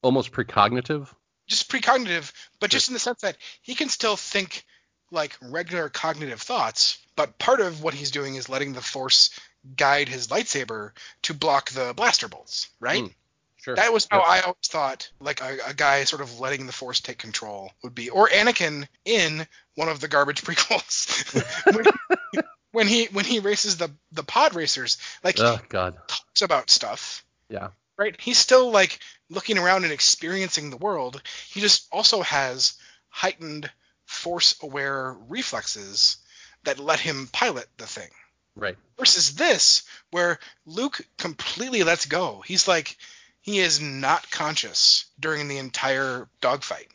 [0.01, 1.07] Almost precognitive.
[1.47, 4.65] Just precognitive, but just in the sense that he can still think
[5.12, 9.29] like regular cognitive thoughts, but part of what he's doing is letting the force
[9.75, 10.91] guide his lightsaber
[11.23, 13.03] to block the blaster bolts, right?
[13.03, 13.13] Mm,
[13.62, 13.75] Sure.
[13.75, 14.27] That was how Yep.
[14.27, 17.93] I always thought, like a, a guy sort of letting the Force take control would
[17.93, 21.05] be, or Anakin in one of the garbage prequels
[22.71, 25.95] when, he when he races the the pod racers, like Oh he God.
[26.07, 27.69] talks about stuff, Yeah.
[27.97, 28.19] right?
[28.19, 31.21] He's still like looking around and experiencing the world.
[31.49, 32.73] He just also has
[33.10, 33.69] heightened
[34.05, 36.17] Force aware reflexes
[36.63, 38.10] that let him pilot the thing
[38.55, 38.77] Right.
[38.97, 42.41] versus this where Luke completely lets go.
[42.45, 42.97] He's like
[43.41, 46.89] he is not conscious during the entire dogfight.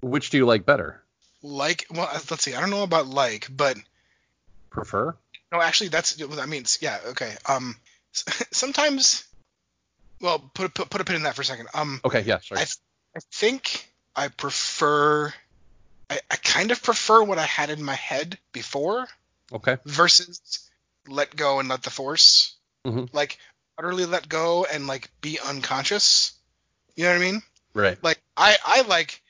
[0.00, 1.00] Which do you like better?
[1.42, 2.54] Like, well, let's see.
[2.54, 3.76] I don't know about like, but
[4.72, 5.14] Prefer?
[5.52, 7.34] no, actually, that's I mean, it's- yeah, okay.
[7.46, 7.76] Um,
[8.52, 9.24] sometimes,
[10.20, 11.68] well, put put put a pin in that for a second.
[11.74, 12.22] Um, Okay.
[12.22, 12.38] Yeah.
[12.40, 12.60] Sorry.
[12.60, 12.64] I
[13.16, 15.32] I think I prefer.
[16.10, 19.06] I, I kind of prefer what I had in my head before
[19.52, 19.76] okay.
[19.86, 20.68] versus
[21.08, 22.54] let go and let the force
[22.86, 23.08] Mhm.
[23.12, 23.38] like
[23.78, 26.32] utterly let go and like be unconscious
[26.94, 27.42] you know what i mean
[27.74, 27.98] Right.
[28.04, 29.20] like i i like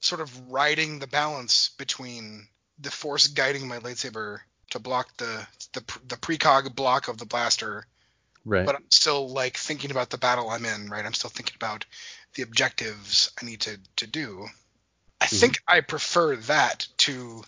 [0.00, 4.38] sort of riding the balance between the force guiding my lightsaber
[4.70, 7.86] to block the the, the precog block of the blaster
[8.46, 8.64] Right.
[8.64, 11.84] but i'm still like thinking about the battle i'm in right i'm still thinking about
[12.34, 14.46] the objectives I need to to do.
[15.20, 15.36] I mm-hmm.
[15.36, 17.42] think I prefer that to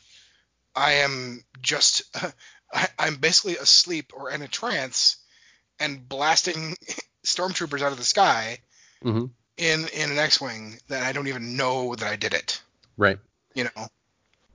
[0.74, 2.02] I am just
[2.72, 5.16] I, am basically asleep or in a trance
[5.78, 6.76] and blasting
[7.26, 8.58] stormtroopers out of the sky
[9.04, 9.26] mm-hmm.
[9.56, 12.60] in in an X-wing that I don't even know that I did it.
[12.96, 13.18] Right.
[13.54, 13.88] You know.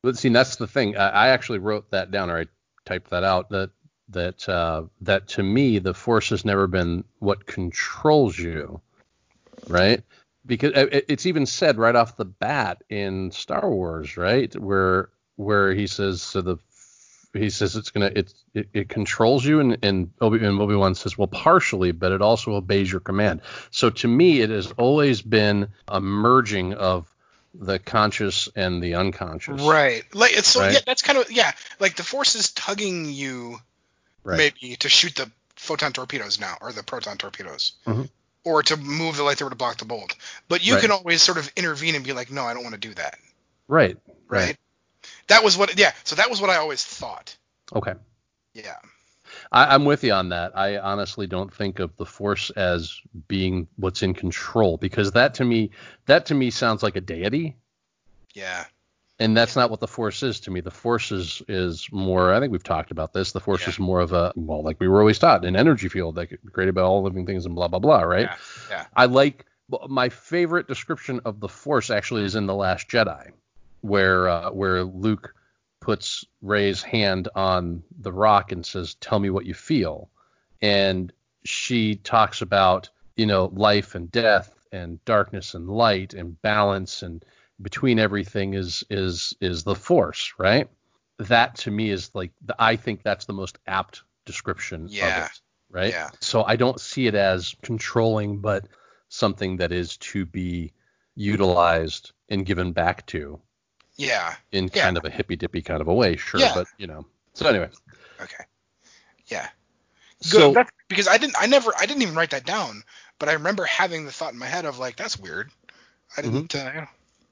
[0.01, 0.95] But see, that's the thing.
[0.95, 2.45] I, I actually wrote that down, or I
[2.87, 3.49] typed that out.
[3.49, 3.71] That
[4.09, 8.81] that uh, that to me, the Force has never been what controls you,
[9.67, 10.01] right?
[10.45, 15.87] Because it's even said right off the bat in Star Wars, right, where where he
[15.87, 16.57] says so the
[17.33, 20.95] he says it's gonna it it, it controls you and and Obi and Obi Wan
[20.95, 23.41] says well partially but it also obeys your command.
[23.71, 27.13] So to me it has always been a merging of
[27.59, 29.61] the conscious and the unconscious.
[29.61, 30.03] Right.
[30.13, 30.73] Like it's so right?
[30.73, 33.57] yeah that's kind of yeah like the force is tugging you
[34.23, 34.37] right.
[34.37, 37.73] maybe to shoot the photon torpedoes now or the proton torpedoes.
[37.85, 38.03] Mm-hmm.
[38.43, 40.15] Or to move the lightsaber to block the bolt,
[40.47, 40.81] but you right.
[40.81, 43.17] can always sort of intervene and be like, "No, I don't want to do that."
[43.67, 43.97] Right.
[44.29, 44.57] right.
[45.27, 45.91] That was what, yeah.
[46.03, 47.35] So that was what I always thought.
[47.75, 47.93] Okay.
[48.53, 48.75] Yeah.
[49.51, 50.57] I, am with you on that.
[50.57, 55.45] I honestly don't think of the force as being what's in control because that to
[55.45, 55.71] me,
[56.05, 57.55] that to me sounds like a deity.
[58.33, 58.65] Yeah.
[59.19, 60.61] And that's not what the force is to me.
[60.61, 62.33] The force is, is more.
[62.33, 63.31] I think we've talked about this.
[63.31, 63.69] The force yeah.
[63.69, 66.75] is more of a well, like we were always taught, an energy field that created
[66.75, 68.01] by all living things and blah blah blah.
[68.01, 68.29] Right.
[68.29, 68.35] Yeah.
[68.69, 68.85] yeah.
[68.95, 69.45] I like
[69.89, 73.31] my favorite description of the force actually is in the Last Jedi
[73.81, 75.33] where uh, where Luke
[75.87, 80.09] puts Rey's hand on the rock and says, "Tell me what you feel,"
[80.61, 81.13] and
[81.45, 87.23] she talks about you know life and death and darkness and light and balance and
[87.61, 90.67] between everything is is is the force, right?
[91.19, 95.07] That to me is like the, I think that's the most apt description yeah.
[95.07, 95.93] of it, right?
[95.93, 96.09] Yeah.
[96.19, 98.67] So I don't see it as controlling, but
[99.07, 100.73] something that is to be
[101.15, 103.39] utilized and given back to
[103.97, 104.35] yeah.
[104.51, 104.83] In yeah.
[104.83, 106.53] kind of a hippy dippy kind of a way, sure, yeah.
[106.55, 107.05] but you know.
[107.33, 107.69] So anyway.
[108.21, 108.43] Okay.
[109.27, 109.47] Yeah.
[110.31, 110.53] Good.
[110.53, 112.83] So, because I didn't I never I didn't even write that down,
[113.19, 115.51] but I remember having the thought in my head of like that's weird.
[116.15, 116.67] I didn't mm-hmm.
[116.67, 116.87] uh, you know.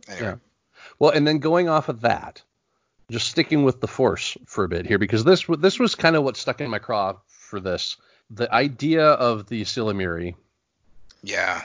[0.08, 0.28] Anyway.
[0.28, 0.36] Yeah.
[1.00, 2.42] Well, and then going off of that,
[3.10, 6.24] just sticking with the force for a bit here because this this was kind of
[6.24, 7.98] what stuck in my craw for this.
[8.32, 10.36] The idea of the ysalamiri.
[11.24, 11.62] Yeah.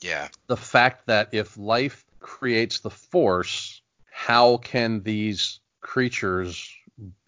[0.00, 0.28] Yeah.
[0.46, 3.80] The fact that if life creates the force,
[4.18, 6.68] how can these creatures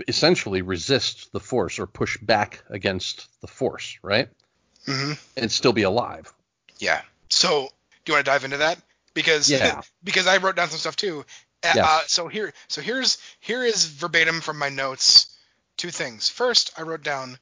[0.08, 4.28] essentially resist the force or push back against the force, right?
[4.88, 5.12] Mm-hmm.
[5.36, 6.32] And still be alive.
[6.80, 7.00] Yeah.
[7.28, 7.68] So,
[8.04, 8.76] do you want to dive into that?
[9.14, 9.82] Because yeah.
[10.02, 11.24] because I wrote down some stuff too.
[11.62, 11.78] Uh, yes.
[11.78, 15.32] Uh, so here so here's here is verbatim from my notes.
[15.76, 16.28] Two things.
[16.28, 17.38] First, I wrote down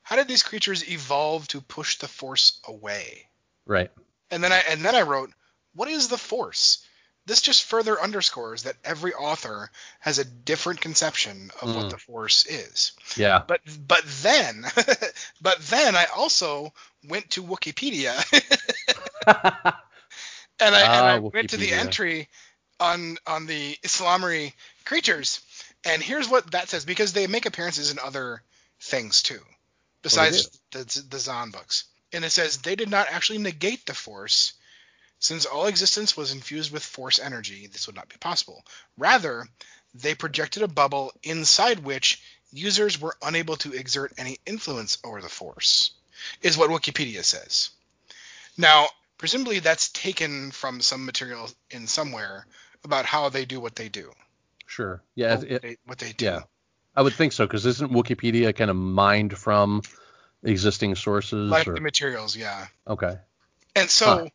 [0.00, 3.28] how did these creatures evolve to push the force away?
[3.66, 3.90] Right.
[4.30, 5.30] And then I and then I wrote
[5.74, 6.82] what is the force?
[7.30, 11.76] This just further underscores that every author has a different conception of mm.
[11.76, 12.90] what the Force is.
[13.16, 13.42] Yeah.
[13.46, 14.64] But but then
[15.40, 16.72] but then I also
[17.08, 18.16] went to Wikipedia
[19.28, 22.28] and I, and I ah, went to the entry
[22.80, 24.52] on on the Ysalamiri
[24.84, 25.40] creatures,
[25.84, 28.42] and here's what that says because they make appearances in other
[28.80, 29.40] things too,
[30.02, 31.84] besides the the Zahn books.
[32.12, 34.54] And it says they did not actually negate the Force
[35.20, 38.64] since all existence was infused with force energy, this would not be possible.
[38.96, 39.46] Rather,
[39.94, 45.28] they projected a bubble inside which users were unable to exert any influence over the
[45.28, 45.92] force,
[46.42, 47.68] is what Wikipedia says.
[48.56, 52.46] Now, presumably that's taken from some material in somewhere
[52.82, 54.12] about how they do what they do.
[54.66, 55.02] Sure.
[55.14, 55.36] Yeah.
[55.36, 56.24] What, it, they, what they do.
[56.24, 56.40] Yeah.
[56.96, 59.82] I would think so because isn't Wikipedia kind of mined from
[60.42, 61.50] existing sources?
[61.50, 61.74] Like or?
[61.74, 62.68] the materials, yeah.
[62.88, 63.16] Okay.
[63.76, 64.28] And so huh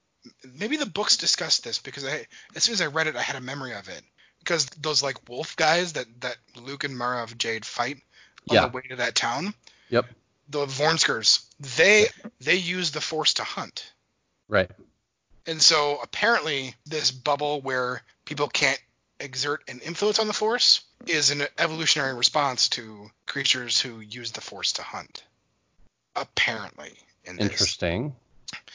[0.57, 3.35] maybe the books discussed this because I as soon as I read it I had
[3.35, 4.01] a memory of it
[4.39, 7.97] because those like wolf guys that that Luke and Mara of Jade fight
[8.49, 8.67] on yeah.
[8.67, 9.53] the way to that town.
[9.89, 10.05] Yep.
[10.49, 11.45] The Vornskers
[11.77, 12.07] they
[12.39, 13.91] they use the Force to hunt.
[14.47, 14.69] Right.
[15.47, 18.81] And so apparently this bubble where people can't
[19.19, 24.41] exert an influence on the Force is an evolutionary response to creatures who use the
[24.41, 25.23] Force to hunt.
[26.15, 26.93] Apparently.
[27.25, 28.15] In Interesting.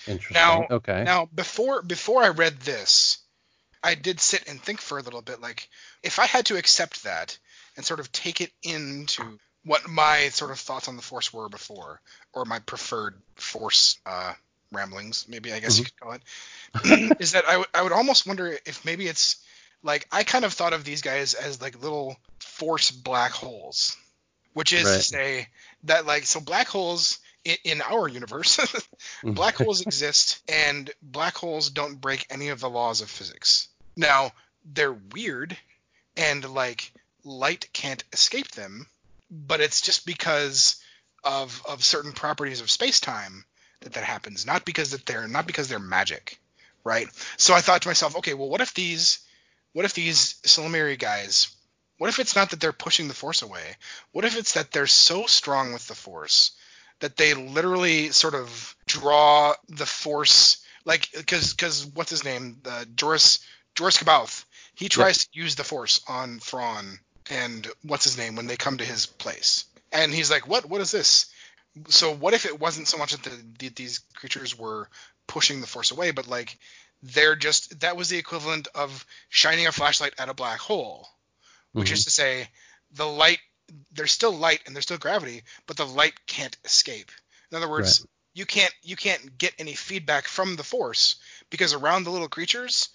[0.07, 0.35] Interesting.
[0.35, 1.05] Now, okay.
[1.05, 3.19] Now, before before I read this,
[3.83, 5.41] I did sit and think for a little bit.
[5.41, 5.69] Like,
[6.03, 7.39] if I had to accept that
[7.77, 11.49] and sort of take it into what my sort of thoughts on the Force were
[11.49, 12.01] before,
[12.33, 14.33] or my preferred Force uh,
[14.73, 15.81] ramblings, maybe I guess mm-hmm.
[15.81, 19.37] you could call it, is that I, w- I would almost wonder if maybe it's
[19.83, 23.97] like I kind of thought of these guys as like little Force black holes,
[24.53, 24.97] which is right.
[24.97, 25.49] to say
[25.85, 28.57] that like so black holes in, our universe,
[29.23, 29.33] hmm.
[29.33, 33.69] black holes exist, and black holes don't break any of the laws of physics.
[33.97, 34.33] Now,
[34.65, 35.57] they're weird,
[36.17, 36.93] and like
[37.25, 38.87] light can't escape them,
[39.31, 40.83] but it's just because
[41.23, 43.45] of of certain properties of space time
[43.81, 46.39] that that happens, not because that they're not because they're magic,
[46.85, 47.09] right?
[47.37, 49.21] So I thought to myself, okay, well, what if these
[49.73, 51.55] what if these Silamiri guys
[52.01, 53.77] what if it's not that they're pushing the force away?
[54.13, 56.53] What if it's that they're so strong with the force
[57.01, 62.59] that they literally sort of draw the force like because because what's his name?
[62.65, 63.41] Uh, Joruus
[63.75, 68.47] Joruus C'baoth he tries to use the force on Thrawn and what's his name when
[68.47, 69.65] they come to his place.
[69.93, 70.67] And he's like what?
[70.67, 71.27] What is this?
[71.89, 74.89] So what if it wasn't so much that the, the, these creatures were
[75.27, 76.59] pushing the force away but like
[77.03, 81.07] they're just that was the equivalent of shining a flashlight at a black hole
[81.73, 81.95] which mm-hmm.
[81.95, 82.49] is to say
[82.95, 83.39] the light
[83.93, 87.11] there's still light and there's still gravity, but the light can't escape.
[87.51, 88.11] In other words, right.
[88.35, 91.17] you can't you can't get any feedback from the force
[91.51, 92.89] because around the little creatures,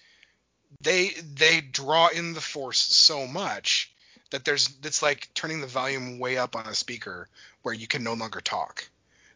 [0.81, 3.91] they they draw in the force so much
[4.31, 7.27] that there's it's like turning the volume way up on a speaker
[7.61, 8.87] where you can no longer talk.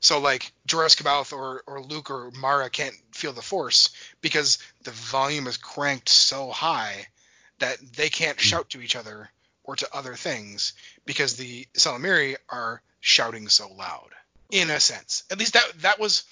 [0.01, 3.89] So like Joruus C'baoth or, or Luke or Mara can't feel the force
[4.21, 7.07] because the volume is cranked so high
[7.59, 8.41] that they can't mm.
[8.41, 9.29] shout to each other
[9.69, 10.73] or to other things
[11.05, 14.09] because the Ysalamiri are shouting so loud.
[14.49, 16.23] In a sense, at least that that was,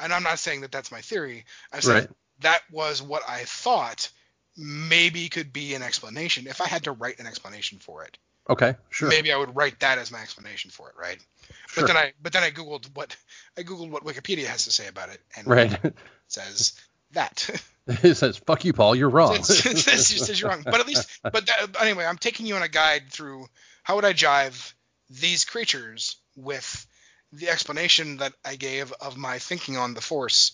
[0.00, 1.44] and I'm not saying that that's my theory.
[1.70, 2.10] I'm saying right.
[2.40, 4.10] that was what I thought
[4.56, 8.16] maybe could be an explanation if I had to write an explanation for it.
[8.48, 9.10] Okay, sure.
[9.10, 11.18] Maybe I would write that as my explanation for it, right?
[11.66, 11.82] Sure.
[11.82, 13.14] But then I but then I googled what
[13.58, 15.84] I googled what Wikipedia has to say about it, and right.
[15.84, 15.94] it
[16.28, 16.80] says
[17.12, 17.48] that.
[17.86, 18.94] it says, "Fuck you, Paul.
[18.94, 20.62] You're wrong." it says you're wrong.
[20.64, 23.46] But at least, but that, anyway, I'm taking you on a guide through
[23.82, 24.72] how would I jive
[25.10, 26.86] these creatures with
[27.32, 30.52] the explanation that I gave of my thinking on the Force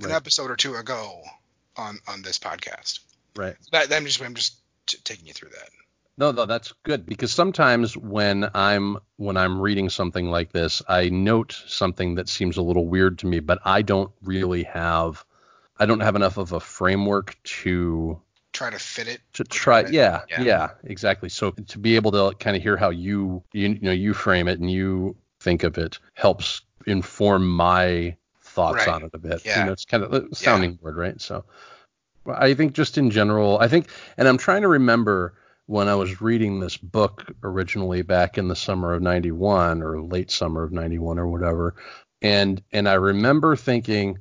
[0.00, 1.22] an episode or two ago
[1.76, 3.00] on on this podcast.
[3.36, 3.56] Right.
[3.72, 4.56] That, I'm just I'm just
[4.86, 5.70] t- taking you through that.
[6.16, 11.08] No, no, that's good because sometimes when I'm when I'm reading something like this, I
[11.10, 15.24] note something that seems a little weird to me, but I don't really have
[15.78, 18.20] I don't have enough of a framework to
[18.52, 22.34] try to fit it to try yeah, yeah, yeah exactly so to be able to
[22.38, 25.78] kind of hear how you, you you know you frame it and you think of
[25.78, 28.88] it helps inform my thoughts right.
[28.88, 29.60] on it a bit yeah.
[29.60, 30.76] you know it's kind of a sounding yeah.
[30.82, 31.44] board right so
[32.34, 35.34] i think just in general i think and i'm trying to remember
[35.66, 40.30] when i was reading this book originally back in the summer of 91 or late
[40.30, 41.74] summer of 91 or whatever
[42.22, 44.18] and and i remember thinking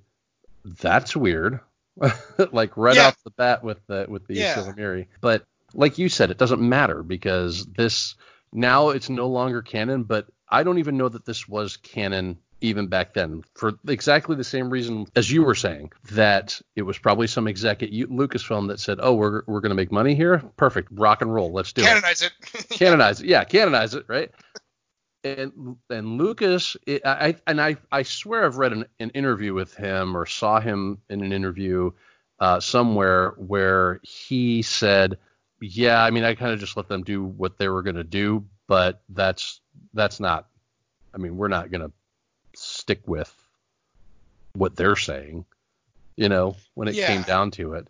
[0.82, 1.60] that's weird.
[2.52, 3.08] like right yeah.
[3.08, 5.04] off the bat with the with the yeah.
[5.22, 8.16] But like you said, it doesn't matter because this
[8.54, 10.04] now it's no longer canon.
[10.04, 14.44] But I don't even know that this was canon even back then for exactly the
[14.44, 18.80] same reason as you were saying that it was probably some exec at Lucasfilm that
[18.80, 20.40] said, "Oh, we're we're going to make money here.
[20.56, 21.52] Perfect, rock and roll.
[21.52, 22.32] Let's do canonize it.
[22.42, 22.70] Canonize it.
[22.78, 23.28] canonize it.
[23.28, 24.06] Yeah, canonize it.
[24.08, 24.32] Right
[25.36, 29.74] and and Lucas, it, I and I I swear I've read an, an, interview with
[29.76, 31.92] him or saw him in an interview
[32.40, 35.18] uh, somewhere where he said,
[35.62, 38.04] yeah, I mean I kind of just let them do what they were going to
[38.04, 39.62] do, but that's
[39.94, 40.48] that's not.
[41.14, 41.92] I mean we're not going to
[42.56, 43.34] stick with
[44.54, 45.46] what they're saying,
[46.16, 47.08] you know, when it yeah.
[47.08, 47.88] came down to it,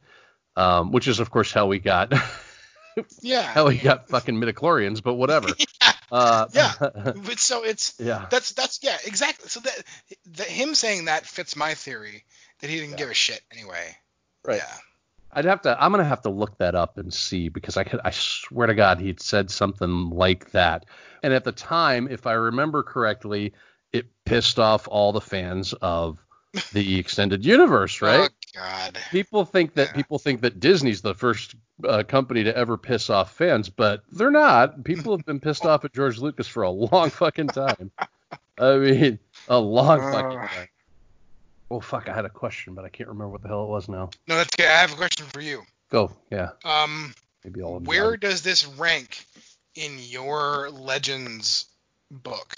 [0.56, 2.14] um, which is of course how we got.
[3.22, 3.42] yeah.
[3.42, 5.50] How we got fucking midichlorians, but whatever.
[6.12, 6.18] yeah.
[6.18, 6.72] Uh, yeah.
[7.38, 8.28] so it's yeah.
[8.30, 9.50] That's that's yeah exactly.
[9.50, 9.84] So that,
[10.34, 12.24] that him saying that fits my theory
[12.60, 12.98] that he didn't yeah.
[12.98, 13.96] give a shit anyway.
[14.44, 14.58] Right.
[14.58, 14.74] Yeah.
[15.32, 15.84] I'd have to.
[15.84, 18.00] I'm gonna have to look that up and see because I could.
[18.04, 20.86] I swear to God, he'd said something like that.
[21.22, 23.54] And at the time, if I remember correctly,
[23.92, 26.18] it pissed off all the fans of
[26.72, 28.30] the extended universe, right?
[28.58, 28.98] God.
[29.12, 29.94] People think that yeah.
[29.94, 31.56] people think that Disney's the first
[31.88, 34.84] uh, company to ever piss off fans, but they're not.
[34.84, 37.92] People have been pissed off at George Lucas for a long fucking time.
[38.60, 40.68] I mean, a long uh, fucking time.
[41.70, 43.90] Oh fuck, I had a question, but I can't remember what the hell it was
[43.90, 44.10] now.
[44.28, 44.68] No, that's okay.
[44.68, 45.64] I have a question for you.
[45.90, 46.52] Go, yeah.
[46.64, 47.80] Um, maybe all.
[47.80, 49.26] Where does this rank
[49.76, 51.66] in your Legends
[52.10, 52.56] book?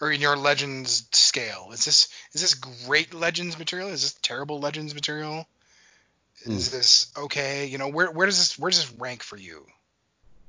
[0.00, 1.70] Or in your Legends scale?
[1.72, 3.88] Is this is this great Legends material?
[3.88, 5.46] Is this terrible Legends material?
[6.44, 6.72] Is mm.
[6.72, 7.66] this okay?
[7.66, 9.66] You know, where where does this where does this rank for you?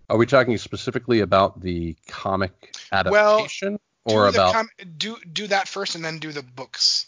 [0.10, 5.68] Are we talking specifically about the comic adaptation well, or about com- do do that
[5.68, 7.08] first and then do the books?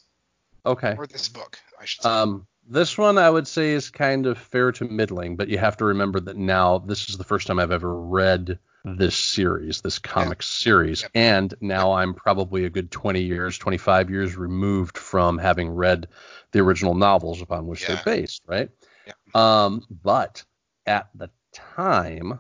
[0.65, 0.95] Okay.
[0.97, 2.09] Or this book, I should say.
[2.09, 5.77] Um, this one I would say is kind of fair to middling, but you have
[5.77, 9.99] to remember that now this is the first time I've ever read this series, this
[9.99, 10.45] comic yeah.
[10.45, 11.01] series.
[11.01, 11.11] Yep.
[11.15, 16.07] And now I'm probably a good 20 years, 25 years removed from having read
[16.51, 17.95] the original novels upon which yeah.
[17.95, 18.69] they're based, right?
[19.05, 19.13] Yeah.
[19.33, 20.43] Um, but
[20.85, 22.39] at the time,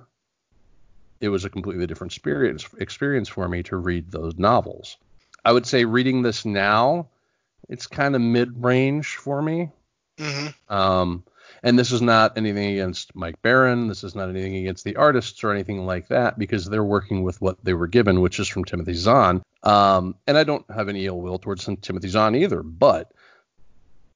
[1.21, 4.97] it was a completely different experience experience for me to read those novels.
[5.43, 7.07] I would say reading this now,
[7.67, 9.71] it's kind of mid range for me.
[10.17, 10.73] Mm-hmm.
[10.73, 11.23] Um,
[11.63, 13.87] and this is not anything against Mike Baron.
[13.87, 17.41] This is not anything against the artists or anything like that because they're working with
[17.41, 19.41] what they were given, which is from Timothy Zahn.
[19.63, 23.11] Um, and I don't have any ill will towards Timothy Zahn either, but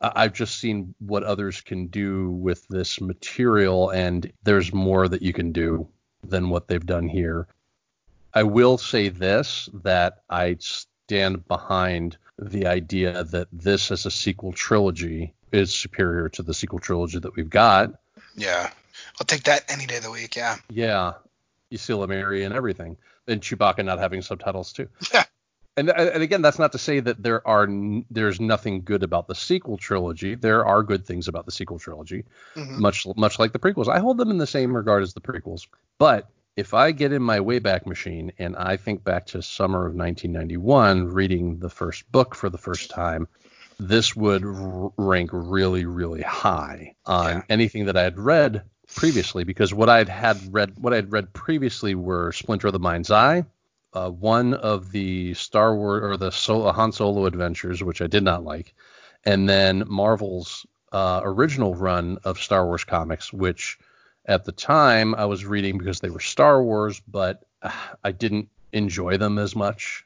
[0.01, 5.31] I've just seen what others can do with this material, and there's more that you
[5.31, 5.87] can do
[6.23, 7.47] than what they've done here.
[8.33, 14.51] I will say this that I stand behind the idea that this as a sequel
[14.51, 17.93] trilogy is superior to the sequel trilogy that we've got.
[18.35, 18.69] Yeah.
[19.19, 20.57] I'll take that any day of the week, yeah.
[20.69, 21.13] Yeah.
[21.69, 22.97] you see, Mary and everything.
[23.27, 24.89] And Chewbacca not having subtitles too.
[25.13, 25.23] Yeah.
[25.75, 27.67] And, and again, that's not to say that there are
[28.11, 30.35] there's nothing good about the sequel trilogy.
[30.35, 32.25] There are good things about the sequel trilogy,
[32.55, 32.79] mm-hmm.
[32.79, 33.87] much much like the prequels.
[33.87, 35.65] I hold them in the same regard as the prequels.
[35.97, 39.95] But if I get in my Wayback Machine and I think back to summer of
[39.95, 43.27] 1991, reading the first book for the first time,
[43.79, 47.41] this would r- rank really, really high on yeah.
[47.49, 48.63] anything that I had read
[48.95, 49.43] previously.
[49.43, 53.45] Because what I'd had read, what I'd read previously were Splinter of the Mind's Eye,
[53.93, 58.23] uh, one of the Star Wars or the Solo, Han Solo adventures, which I did
[58.23, 58.73] not like,
[59.23, 63.77] and then Marvel's uh, original run of Star Wars comics, which
[64.25, 67.71] at the time I was reading because they were Star Wars, but uh,
[68.03, 70.05] I didn't enjoy them as much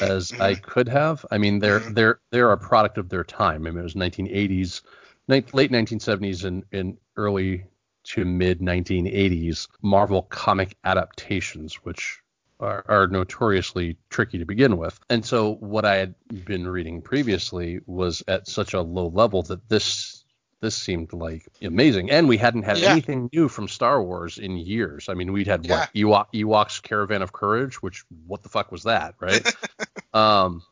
[0.00, 0.42] as mm-hmm.
[0.42, 1.24] I could have.
[1.30, 1.94] I mean, they're mm-hmm.
[1.94, 3.66] they're they're a product of their time.
[3.66, 4.82] I mean, it was 1980s,
[5.28, 7.64] late 1970s, and, and early
[8.04, 12.20] to mid 1980s Marvel comic adaptations, which
[12.60, 14.98] are, are, notoriously tricky to begin with.
[15.10, 16.14] And so what I had
[16.44, 20.24] been reading previously was at such a low level that this
[20.60, 22.10] this seemed like amazing.
[22.10, 22.90] And we hadn't had yeah.
[22.90, 25.08] anything new from Star Wars in years.
[25.08, 25.80] I mean, we'd had yeah.
[25.80, 29.46] what Ewok, Ewok's Caravan of Courage, which what the fuck was that, right?
[30.14, 30.62] um,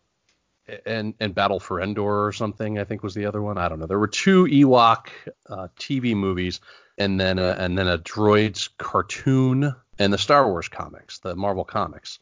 [0.87, 3.59] and and Battle for Endor or something, I think was the other one.
[3.59, 3.87] I don't know.
[3.87, 5.09] There were two Ewok
[5.49, 6.61] uh, TV movies,
[6.97, 11.65] and then a, and then a droids cartoon, and the Star Wars comics, the Marvel
[11.65, 12.19] comics.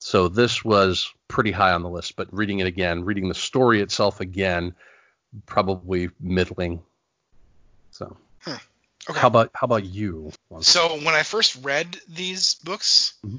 [0.00, 2.16] So this was pretty high on the list.
[2.16, 4.74] But reading it again, reading the story itself again,
[5.46, 6.82] probably middling
[7.96, 8.50] so, hmm.
[9.08, 9.18] okay.
[9.18, 10.30] how about how about you?
[10.60, 13.36] So when I first read these books, mm-hmm.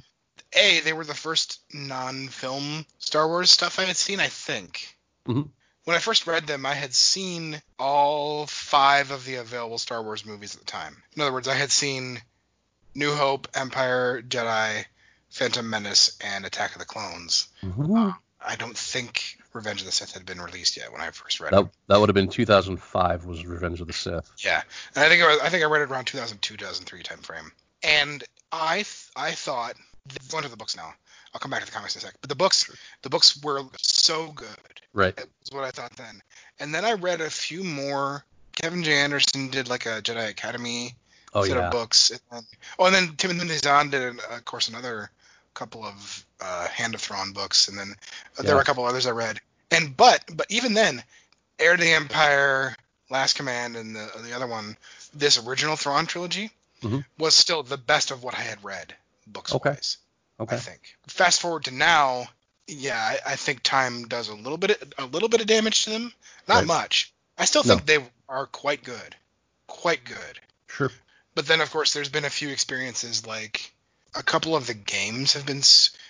[0.53, 4.19] a they were the first non-film Star Wars stuff I had seen.
[4.19, 4.97] I think.
[5.27, 5.43] Mm-hmm.
[5.83, 10.25] When I first read them, I had seen all five of the available Star Wars
[10.25, 11.01] movies at the time.
[11.15, 12.19] In other words, I had seen
[12.95, 14.85] New Hope, Empire, Jedi,
[15.29, 17.47] Phantom Menace, and Attack of the Clones.
[17.63, 17.95] Mm-hmm.
[17.95, 21.39] Uh, I don't think Revenge of the Sith had been released yet when I first
[21.39, 21.69] read that, it.
[21.87, 24.31] That would have been 2005 was Revenge of the Sith.
[24.37, 24.61] Yeah,
[24.95, 27.51] and I think I, was, I think I read it around 2002 2003 time frame.
[27.83, 29.75] And I th- I thought
[30.29, 30.93] going to the books now.
[31.33, 32.15] I'll come back to the comics in a sec.
[32.21, 34.47] But the books the books were so good.
[34.93, 35.15] Right.
[35.15, 36.21] That was what I thought then.
[36.59, 38.23] And then I read a few more.
[38.53, 38.93] Kevin J.
[38.93, 40.95] Anderson did like a Jedi Academy
[41.33, 41.67] oh, set yeah.
[41.67, 42.09] of books.
[42.09, 42.43] And then,
[42.79, 45.11] oh, and then Timothy Zahn did, of course, another
[45.57, 47.95] couple of uh, Hand of Thrawn books, and then
[48.37, 49.39] uh, there were a couple others I read.
[49.71, 51.03] And but but even then,
[51.59, 52.75] Heir to the Empire,
[53.09, 54.77] Last Command, and the the other one,
[55.13, 56.51] this original Thrawn trilogy
[56.81, 56.99] mm-hmm.
[57.17, 58.93] was still the best of what I had read
[59.25, 59.71] books okay.
[59.71, 59.97] wise.
[60.39, 60.55] Okay.
[60.55, 60.95] I think.
[61.07, 62.27] Fast forward to now,
[62.67, 65.85] yeah, I, I, think time does a little bit of, a little bit of damage
[65.85, 66.13] to them.
[66.47, 66.67] Not right.
[66.67, 67.11] much.
[67.37, 67.93] I still think no.
[67.95, 69.15] they are quite good,
[69.65, 70.39] quite good.
[70.67, 70.91] Sure.
[71.33, 73.71] But then of course there's been a few experiences like
[74.15, 75.61] a couple of the games have been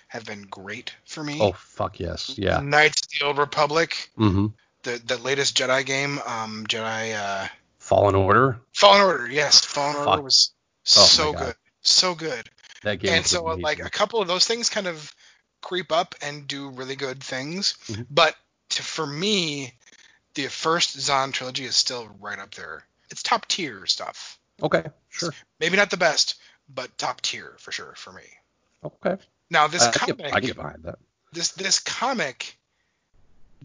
[0.08, 1.40] have been great for me.
[1.42, 2.60] Oh fuck yes, yeah.
[2.60, 4.10] Knights of the Old Republic.
[4.18, 4.48] Mm-hmm.
[4.84, 7.16] The the latest Jedi game, um, Jedi.
[7.16, 7.48] Uh,
[7.80, 8.60] Fallen Order.
[8.74, 9.64] Fallen Order, yes.
[9.64, 10.08] Fallen fuck.
[10.08, 10.52] Order was
[10.98, 12.50] oh, so good, so good.
[12.84, 13.14] That game.
[13.14, 15.14] And so like a couple of those things kind of
[15.62, 18.04] creep up and do really good things, mm-hmm.
[18.10, 18.36] but
[18.70, 19.74] to, for me,
[20.36, 22.84] the first Zahn trilogy is still right up there.
[23.10, 24.38] It's top tier stuff.
[24.62, 25.34] Okay, sure.
[25.60, 26.36] Maybe not the best,
[26.74, 28.24] but top tier for sure for me.
[28.84, 29.18] Okay.
[29.50, 31.00] Now this comic, I get behind that.
[31.32, 32.58] This this comic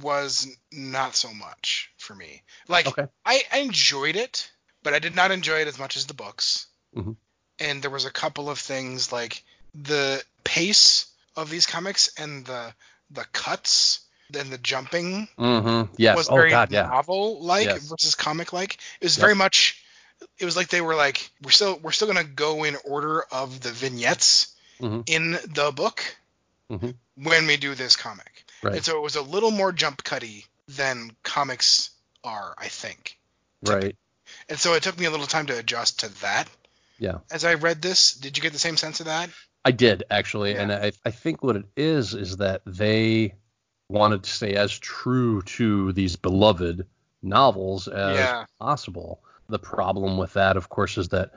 [0.01, 2.43] was not so much for me.
[2.69, 3.07] Like okay.
[3.25, 4.51] I, I enjoyed it,
[4.83, 6.67] but I did not enjoy it as much as the books.
[6.97, 7.13] Mm-hmm.
[7.59, 9.43] And there was a couple of things like
[9.75, 11.07] the pace
[11.37, 12.75] of these comics and the
[13.11, 14.01] the cuts
[14.35, 15.93] and the jumping mm-hmm.
[15.99, 16.17] yes.
[16.17, 16.87] was oh, very God, yeah.
[16.87, 17.89] novel like yes.
[17.89, 18.79] versus comic like.
[19.01, 19.83] It was very much
[20.39, 23.61] it was like they were like we're still we're still gonna go in order of
[23.61, 24.52] the vignettes
[24.83, 25.01] mm-hmm.
[25.07, 26.05] in the book
[26.71, 26.91] mm-hmm.
[27.17, 28.45] when we do this comic.
[28.63, 28.77] Right.
[28.77, 31.91] And so it was a little more jump cutty than comics
[32.25, 33.19] are, I think.
[33.65, 33.97] Right.
[34.49, 36.49] And so it took me a little time to adjust to that.
[36.99, 37.19] Yeah.
[37.31, 39.31] As I read this, did you get the same sense of that?
[39.65, 40.63] I did actually, yeah.
[40.63, 43.35] and I I think what it is is that they
[43.89, 46.87] wanted to stay as true to these beloved
[47.23, 48.45] novels as yeah.
[48.59, 49.21] possible.
[49.49, 51.33] The problem with that, of course, is that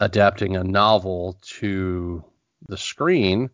[0.00, 2.24] adapting a novel to
[2.68, 3.50] the screen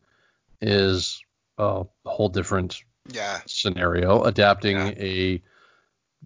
[0.61, 1.22] is
[1.58, 2.82] a whole different
[3.12, 3.40] yeah.
[3.46, 4.22] scenario.
[4.24, 4.92] Adapting yeah.
[4.98, 5.42] a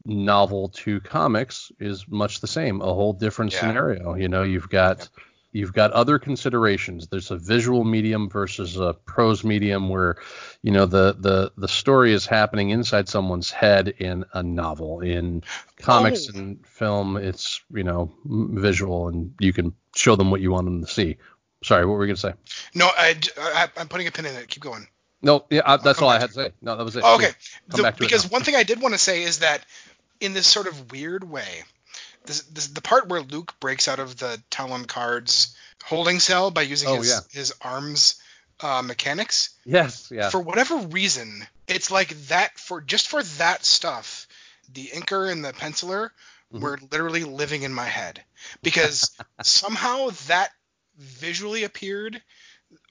[0.04, 3.60] novel to comics is much the same, a whole different yeah.
[3.60, 4.14] scenario.
[4.14, 5.08] You know, you've got
[5.52, 7.06] you've got other considerations.
[7.06, 10.16] There's a visual medium versus a prose medium where,
[10.62, 15.00] you know, the the the story is happening inside someone's head in a novel.
[15.00, 15.42] In
[15.78, 16.38] comics oh.
[16.38, 20.84] and film, it's you know visual and you can show them what you want them
[20.84, 21.16] to see.
[21.64, 22.34] Sorry, what were we gonna say?
[22.74, 24.48] No, I, I am putting a pin in it.
[24.48, 24.86] Keep going.
[25.22, 26.50] No, yeah, I, that's all I had to say.
[26.60, 27.02] No, that was it.
[27.04, 27.30] Oh, okay,
[27.68, 29.64] the, because one thing I did want to say is that
[30.20, 31.64] in this sort of weird way,
[32.26, 36.62] this, this, the part where Luke breaks out of the Talon Karrde's holding cell by
[36.62, 37.20] using oh, his, yeah.
[37.32, 38.16] his arms
[38.60, 39.50] uh, mechanics.
[39.64, 40.28] Yes, yeah.
[40.28, 44.26] For whatever reason, it's like that for just for that stuff,
[44.74, 46.10] the inker and the penciler
[46.52, 46.60] mm-hmm.
[46.60, 48.22] were literally living in my head
[48.62, 50.50] because somehow that
[50.98, 52.20] visually appeared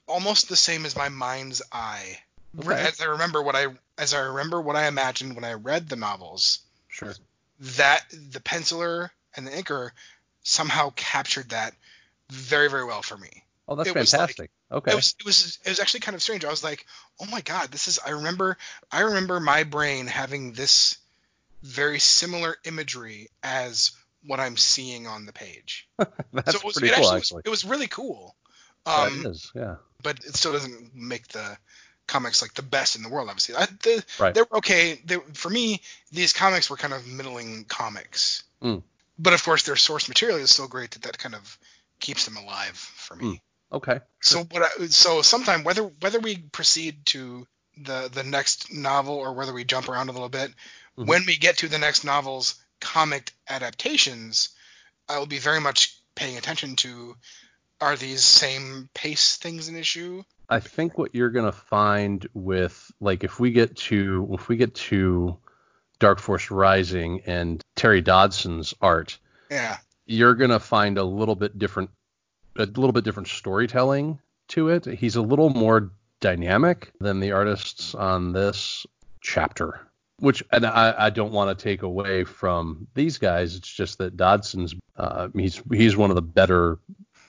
[0.06, 2.18] almost the same as my mind's eye.
[2.58, 2.74] Okay.
[2.74, 3.66] As I remember what I
[3.98, 6.60] as I remember what I imagined when I read the novels.
[6.88, 7.14] Sure.
[7.60, 9.90] That the penciler and the inker
[10.42, 11.74] somehow captured that
[12.30, 13.44] very very well for me.
[13.66, 14.50] Oh, that's it fantastic.
[14.70, 14.92] Like, okay.
[14.92, 16.44] It was it was it was actually kind of strange.
[16.44, 16.86] I was like,
[17.20, 17.98] oh my god, this is.
[18.04, 18.56] I remember
[18.92, 20.98] I remember my brain having this
[21.62, 23.92] very similar imagery as
[24.26, 25.88] what I'm seeing on the page.
[26.32, 27.38] that's so it was, pretty it cool, actually.
[27.38, 28.34] Was, it was really cool.
[28.86, 29.76] Um, is, yeah.
[30.02, 31.56] But it still doesn't make the
[32.06, 33.28] comics like the best in the world.
[33.28, 34.34] Obviously, I, the, right.
[34.34, 35.00] they're okay.
[35.04, 35.80] They, for me,
[36.12, 38.44] these comics were kind of middling comics.
[38.62, 38.82] Mm.
[39.18, 41.58] But of course, their source material is so great that that kind of
[42.00, 43.24] keeps them alive for me.
[43.24, 43.40] Mm.
[43.76, 44.00] Okay.
[44.20, 44.62] So what?
[44.62, 47.46] I, so sometime whether whether we proceed to
[47.76, 51.06] the the next novel or whether we jump around a little bit, mm-hmm.
[51.06, 54.50] when we get to the next novel's comic adaptations,
[55.08, 57.16] I will be very much paying attention to
[57.80, 60.22] are these same pace things an issue?
[60.48, 64.74] I think what you're gonna find with like if we get to if we get
[64.74, 65.36] to
[65.98, 69.18] Dark Force Rising and Terry Dodson's art,
[69.50, 71.90] yeah, you're gonna find a little bit different
[72.56, 74.84] a little bit different storytelling to it.
[74.84, 78.86] He's a little more dynamic than the artists on this
[79.20, 79.80] chapter.
[80.20, 83.56] Which and I, I don't want to take away from these guys.
[83.56, 86.78] It's just that Dodson's uh, he's he's one of the better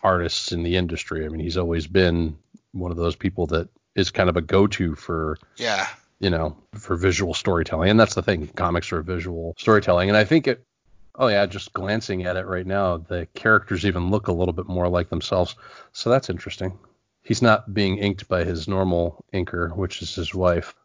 [0.04, 1.26] artists in the industry.
[1.26, 2.38] I mean, he's always been
[2.74, 5.88] one of those people that is kind of a go-to for yeah.
[6.20, 7.90] you know for visual storytelling.
[7.90, 8.48] And that's the thing.
[8.48, 10.10] Comics are visual storytelling.
[10.10, 10.64] And i think it
[11.16, 14.68] oh yeah just glancing at it right now the characters even look a little bit
[14.68, 15.56] more like themselves.
[15.94, 16.78] So that's interesting.
[17.24, 20.76] He's not being inked by his normal inker which is his wife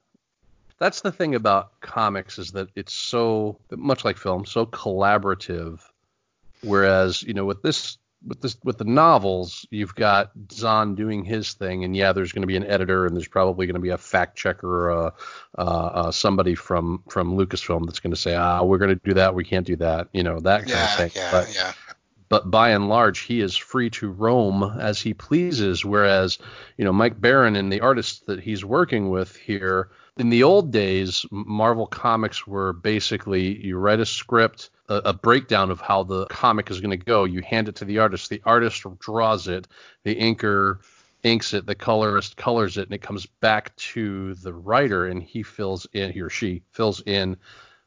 [0.80, 5.80] that's the thing about comics is that it's so much like film so collaborative
[6.62, 11.54] whereas you know with this with this with the novels, you've got Zahn doing his
[11.54, 13.90] thing, and yeah, there's going to be an editor, and there's probably going to be
[13.90, 15.10] a fact checker, uh,
[15.56, 19.14] uh, uh, somebody from from Lucasfilm that's going to say, ah, we're going to do
[19.14, 21.10] that, we can't do that, you know, that kind yeah, of thing.
[21.14, 21.72] Yeah, but, yeah.
[22.28, 25.84] But by and large, he is free to roam as he pleases.
[25.84, 26.38] Whereas,
[26.76, 29.90] you know, Mike Baron and the artists that he's working with here,
[30.20, 35.70] in the old days, Marvel Comics were basically you write a script a, a breakdown
[35.70, 37.24] of how the comic is going to go.
[37.24, 38.28] You hand it to the artist.
[38.28, 39.66] The artist draws it.
[40.04, 40.80] The inker
[41.22, 41.64] inks it.
[41.64, 46.12] The colorist colors it, and it comes back to the writer, and he fills in.
[46.12, 47.36] He or she fills in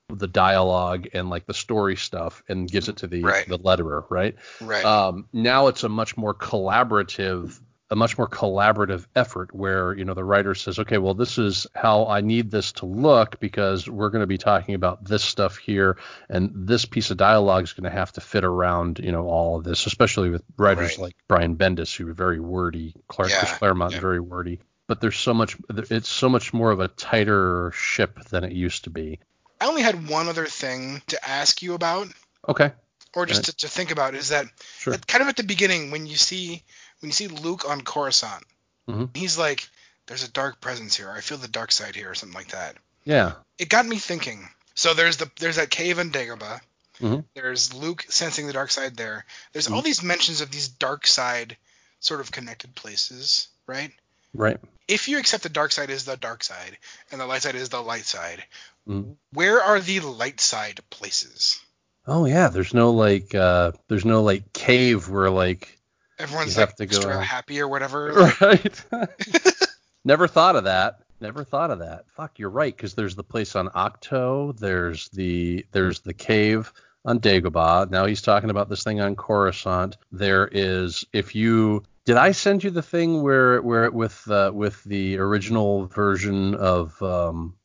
[0.10, 3.48] the dialogue and like the story stuff and gives it to the right.
[3.48, 4.36] the letterer, right?
[4.60, 4.84] Right.
[4.84, 7.60] Um, now it's a much more collaborative
[7.94, 11.68] a much more collaborative effort where you know the writer says okay well this is
[11.76, 15.58] how i need this to look because we're going to be talking about this stuff
[15.58, 15.96] here
[16.28, 19.58] and this piece of dialogue is going to have to fit around you know all
[19.58, 21.00] of this especially with writers right.
[21.00, 24.00] like brian bendis who are very wordy clark yeah, claremont yeah.
[24.00, 28.44] very wordy but there's so much it's so much more of a tighter ship than
[28.44, 29.20] it used to be
[29.62, 32.08] i only had one other thing to ask you about
[32.50, 32.72] okay
[33.16, 33.46] or just right.
[33.46, 34.48] to, to, think about is that
[34.80, 34.98] sure.
[35.08, 36.64] kind of at the beginning when you see
[37.04, 38.46] when you see Luke on Coruscant,
[38.88, 39.06] mm-hmm.
[39.14, 39.68] he's like,
[40.08, 41.12] "There's a dark presence here.
[41.12, 42.78] I feel the dark side here," or something like that.
[43.04, 43.34] Yeah.
[43.60, 44.48] It got me thinking.
[44.74, 46.62] So there's the there's that cave in Dagobah.
[47.02, 47.20] Mm-hmm.
[47.36, 49.26] There's Luke sensing the dark side there.
[49.52, 49.76] There's mm-hmm.
[49.76, 51.58] all these mentions of these dark side
[52.00, 53.92] sort of connected places, right?
[54.34, 54.58] Right.
[54.88, 56.78] If you accept the dark side is the dark side
[57.12, 58.44] and the light side is the light side,
[58.88, 59.16] Mm.
[59.32, 61.60] where are the light side places?
[62.06, 65.80] Oh yeah, there's no like uh there's no like cave where like
[66.24, 68.34] Everyone's like to go- happy or whatever.
[68.42, 68.86] right.
[70.06, 71.00] Never thought of that.
[71.22, 72.06] Never thought of that.
[72.10, 76.74] Fuck, you're right because there's the place on Ahch-To, there's the there's the cave
[77.06, 77.90] on Dagobah.
[77.90, 79.98] Now he's talking about this thing on Coruscant.
[80.12, 84.84] There is if you did I send you the thing where where with uh, with
[84.84, 87.56] the original version of um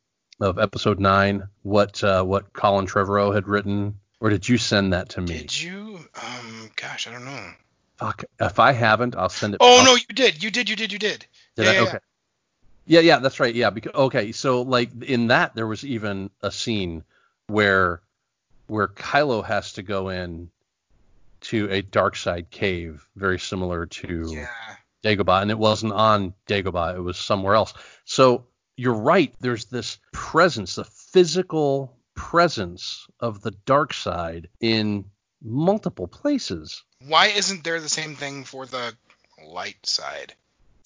[0.40, 5.10] of episode 9 what uh, what Colin Trevorrow had written or did you send that
[5.10, 5.38] to me?
[5.38, 6.00] Did you?
[6.14, 7.52] Um, gosh, I don't know.
[7.98, 10.42] Fuck, if I haven't, I'll send it Oh I'll no, you did.
[10.42, 10.68] You did.
[10.68, 10.92] You did.
[10.92, 11.26] You did.
[11.56, 11.74] Did yeah, I?
[11.74, 11.98] yeah, Okay.
[12.86, 13.54] Yeah, yeah, that's right.
[13.54, 17.04] Yeah, because okay, so like in that there was even a scene
[17.48, 18.00] where
[18.68, 20.50] where Kylo has to go in
[21.40, 24.48] to a dark side cave, very similar to Yeah.
[25.04, 27.74] Dagobah, and it wasn't on Dagobah, it was somewhere else.
[28.04, 28.46] So
[28.76, 29.34] you're right.
[29.40, 35.04] There's this presence, the physical presence of the dark side in
[35.42, 36.84] multiple places.
[37.06, 38.94] Why isn't there the same thing for the
[39.46, 40.34] light side?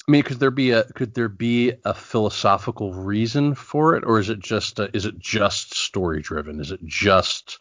[0.07, 4.19] I mean, could there be a could there be a philosophical reason for it, or
[4.19, 6.61] is it just a, is it just story driven?
[6.61, 7.59] Is it just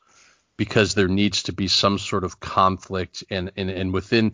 [0.58, 4.34] because there needs to be some sort of conflict and and and within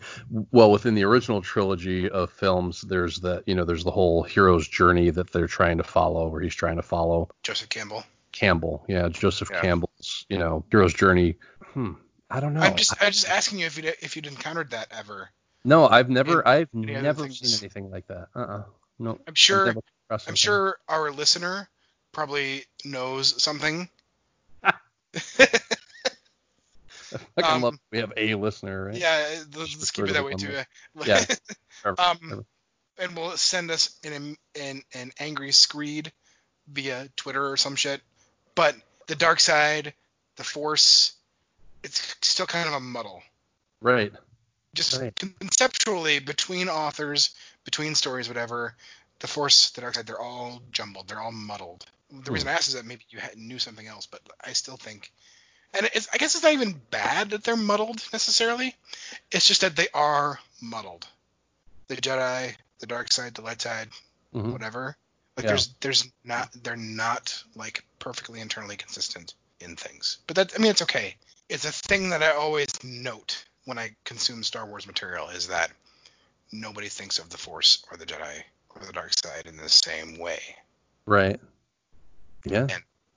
[0.52, 4.68] well within the original trilogy of films, there's the you know there's the whole hero's
[4.68, 8.06] journey that they're trying to follow, where he's trying to follow Joseph Campbell.
[8.32, 9.62] Campbell, yeah, Joseph Yeah.
[9.62, 11.36] Campbell's you know hero's journey.
[11.74, 11.94] Hmm,
[12.30, 12.62] I don't know.
[12.62, 15.30] I'm just I'm just asking you if you if you'd encountered that ever.
[15.64, 17.40] no, I've never I've never things.
[17.40, 18.28] seen anything like that.
[18.36, 18.64] Uh uh
[19.00, 19.20] no.
[19.28, 21.70] I'm sure I've never come across I'm sure our listener
[22.12, 23.90] probably knows something.
[27.38, 28.98] I Um, love we have a listener, right?
[28.98, 30.58] Yeah, let's, let's keep it that way too.
[31.06, 31.24] Yeah.
[31.98, 32.44] Um,
[32.98, 36.12] and will send us an an an angry screed
[36.68, 38.02] via Twitter or some shit.
[38.56, 38.76] But
[39.08, 39.94] the dark side,
[40.38, 41.14] the force,
[41.88, 43.24] it's still kind of a muddle.
[43.82, 44.12] right.
[44.76, 45.16] Just Right.
[45.16, 47.34] conceptually between authors,
[47.64, 48.76] between stories, whatever,
[49.20, 51.86] the force, the dark side, they're all jumbled, they're all muddled.
[52.12, 54.78] The reason I asked is that maybe you had, knew something else, but I still
[54.78, 55.12] think,
[55.74, 58.76] and it's, I guess it's not even bad that they're muddled necessarily.
[59.32, 61.08] It's just that they are muddled.
[61.88, 63.90] The Jedi, the dark side, the light side,
[64.34, 64.52] Mhm.
[64.52, 64.96] whatever.
[65.36, 65.52] Like Yeah.
[65.52, 70.18] there's there's not they're not like perfectly internally consistent in things.
[70.28, 71.16] But that I mean it's okay.
[71.50, 75.72] It's a thing that I always note when I consume Star Wars material is that
[76.52, 80.18] nobody thinks of the Force or the Jedi or the dark side in the same
[80.18, 80.40] way.
[81.06, 81.40] Right.
[82.46, 82.68] Yeah.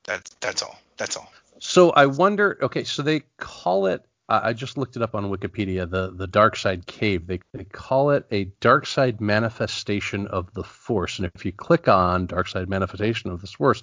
[0.05, 0.79] That's that's all.
[0.97, 1.31] That's all.
[1.59, 2.59] So I wonder.
[2.63, 4.05] Okay, so they call it.
[4.29, 5.89] I I just looked it up on Wikipedia.
[5.89, 7.27] The the dark side cave.
[7.27, 11.19] They they call it a dark side manifestation of the Force.
[11.19, 13.83] And if you click on dark side manifestation of the Force,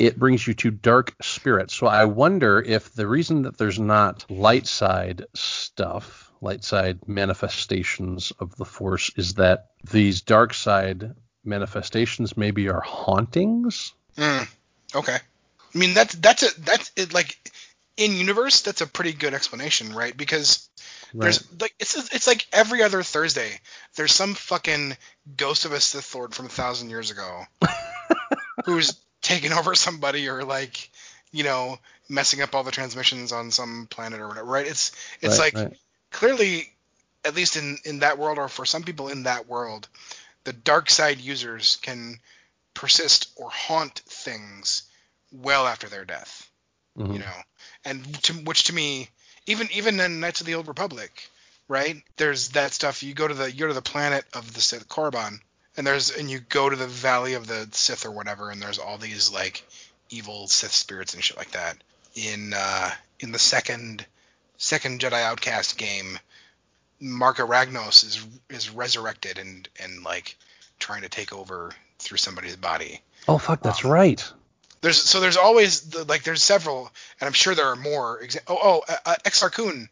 [0.00, 1.70] it brings you to dark spirit.
[1.70, 8.32] So I wonder if the reason that there's not light side stuff, light side manifestations
[8.40, 13.92] of the Force, is that these dark side manifestations maybe are hauntings.
[14.16, 14.48] Mm,
[14.94, 15.18] okay.
[15.74, 17.36] I mean that's that's a that's it like
[17.98, 20.16] in universe that's a pretty good explanation, right?
[20.16, 20.66] Because
[21.12, 23.50] There's like it's it's like every other Thursday.
[23.96, 24.96] There's some fucking
[25.36, 27.42] ghost of a Sith Lord from a thousand years ago
[28.64, 30.90] who's taking over somebody or like
[31.32, 34.46] you know messing up all the transmissions on some planet or whatever.
[34.50, 34.66] Right?
[34.66, 35.78] It's it's Right, like right.
[36.10, 36.72] clearly,
[37.24, 39.88] at least in in that world or for some people in that world,
[40.44, 42.18] the dark side users can
[42.74, 44.84] persist or haunt things
[45.32, 46.50] well after their death
[46.98, 47.14] Mhm.
[47.14, 47.34] you know,
[47.84, 49.08] and to, which to me,
[49.46, 51.28] even even in Knights of the Old Republic,
[51.68, 52.02] right?
[52.16, 53.02] There's that stuff.
[53.02, 55.40] You go to the you go to the planet of the Sith Korriban,
[55.76, 58.78] and there's and you go to the Valley of the Sith or whatever, and there's
[58.78, 59.64] all these like
[60.10, 61.76] evil Sith spirits and shit like that.
[62.14, 62.90] In uh,
[63.20, 64.04] in the second
[64.58, 66.18] second Jedi Outcast game,
[67.02, 70.36] Marka Ragnos is is resurrected and and like
[70.78, 74.32] trying to take over through somebody's body Oh fuck, that's um, right.
[74.80, 76.90] there's so there's always the, like there's several
[77.20, 79.88] and i'm sure there are more exa- oh oh uh, uh, exar kun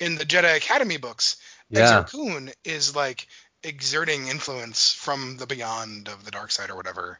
[0.00, 1.36] in the jedi academy books
[1.70, 2.02] Yeah.
[2.02, 3.28] exar kun is like
[3.64, 7.18] exerting influence from the beyond of the dark side or whatever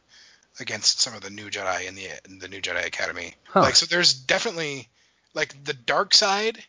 [0.61, 3.63] against some of the new jedi in the in the new jedi academy Huh.
[3.63, 4.89] like so there's definitely
[5.35, 6.63] like the dark side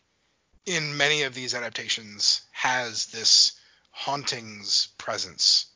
[0.64, 3.52] in many of these adaptations has this
[3.92, 5.66] hauntings presence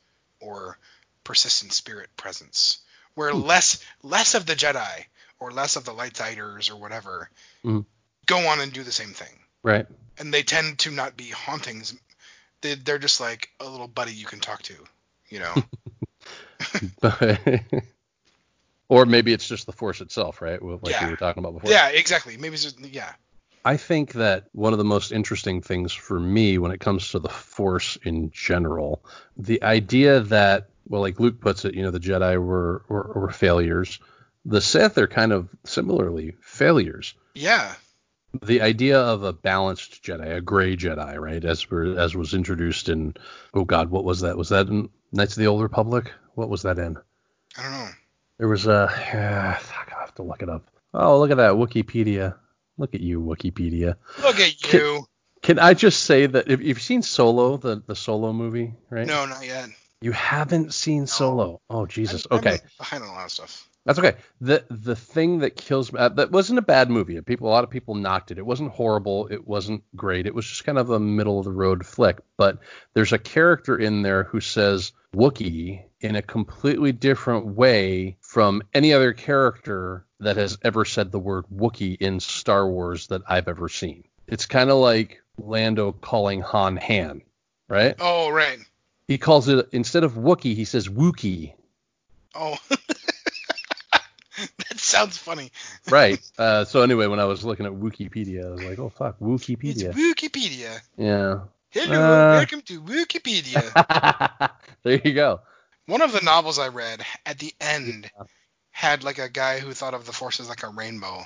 [0.40, 0.78] or
[1.24, 2.78] persistent spirit presence
[3.14, 5.04] where less less of the jedi
[5.38, 7.30] or less of the lightsiders or whatever
[7.64, 7.84] Mhm.
[8.26, 9.86] go on and do the same thing Right.
[10.18, 11.94] and they tend to not be hauntings
[12.62, 14.74] they, they're just like a little buddy you can talk to
[15.28, 15.54] you know
[17.00, 17.40] but,
[18.88, 20.62] or maybe it's just the Force itself, right?
[20.62, 21.04] Like Yeah.
[21.04, 21.70] we were talking about before.
[21.70, 22.36] Yeah, exactly.
[22.36, 23.12] Maybe it's just yeah.
[23.64, 27.18] I think that one of the most interesting things for me when it comes to
[27.18, 29.04] the Force in general,
[29.36, 33.30] the idea that, well, like Luke puts it, you know, the Jedi were, were, were
[33.30, 34.00] failures.
[34.46, 37.14] The Sith are kind of similarly failures.
[37.34, 37.74] Yeah.
[38.42, 42.88] The idea of a balanced Jedi, a gray Jedi, right, as we're, as was introduced
[42.88, 43.14] in,
[43.54, 44.36] oh God, what was that?
[44.36, 46.12] Was that in Knights of the Old Republic?
[46.34, 46.96] What was that in?
[47.58, 47.88] I don't know.
[48.38, 50.70] There was a, uh, fuck, I have to look it up.
[50.94, 52.36] Oh, look at that Wikipedia.
[52.78, 53.96] Look at you, Wikipedia.
[54.22, 55.06] Look at you.
[55.42, 59.06] Can I just say that if you've seen Solo, the the Solo movie, right?
[59.06, 59.70] No, not yet.
[60.02, 61.60] You haven't seen Solo.
[61.70, 62.26] Oh Jesus.
[62.30, 63.68] I'm- I'm okay, behind on a lot of stuff.
[63.86, 64.16] That's okay.
[64.40, 67.20] The the thing that kills me uh, that wasn't a bad movie.
[67.22, 68.38] People, a lot of people knocked it.
[68.38, 69.26] It wasn't horrible.
[69.28, 70.26] It wasn't great.
[70.26, 72.18] It was just kind of a middle of the road flick.
[72.36, 72.58] But
[72.92, 78.92] there's a character in there who says Wookiee in a completely different way from any
[78.92, 83.68] other character that has ever said the word Wookiee in Star Wars that I've ever
[83.68, 84.04] seen.
[84.26, 87.22] It's kind of like Lando calling Han Han,
[87.68, 87.96] right?
[87.98, 88.58] Oh, right.
[89.08, 91.54] He calls it instead of Wookiee, he says Wookiee.
[92.34, 92.56] Oh.
[94.68, 95.50] that sounds funny.
[95.90, 96.20] Right.
[96.38, 99.94] Uh, so anyway, when I was looking at Wikipedia, I was like, oh fuck, Wikipedia.
[99.94, 100.80] It's Wikipedia.
[100.96, 101.40] Yeah.
[101.70, 102.36] Hello, Uh.
[102.38, 104.50] welcome to Wikipedia.
[104.82, 105.40] there you go.
[105.86, 108.10] One of the novels I read at the end
[108.70, 111.22] had like a guy who thought of the Force as like a rainbow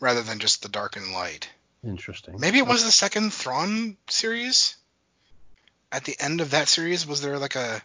[0.00, 1.48] rather than just the dark and light.
[1.84, 2.36] Interesting.
[2.38, 4.76] Maybe it was the second Thrawn series.
[5.92, 7.82] At the end of that series, was there like a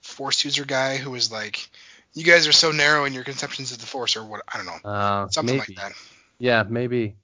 [0.00, 1.68] Force user guy who was like,
[2.16, 4.42] "You guys are so narrow in your conceptions of the Force," or what?
[4.52, 5.74] I don't know, Uh, something maybe.
[5.76, 5.92] like that.
[6.38, 7.14] Yeah, maybe.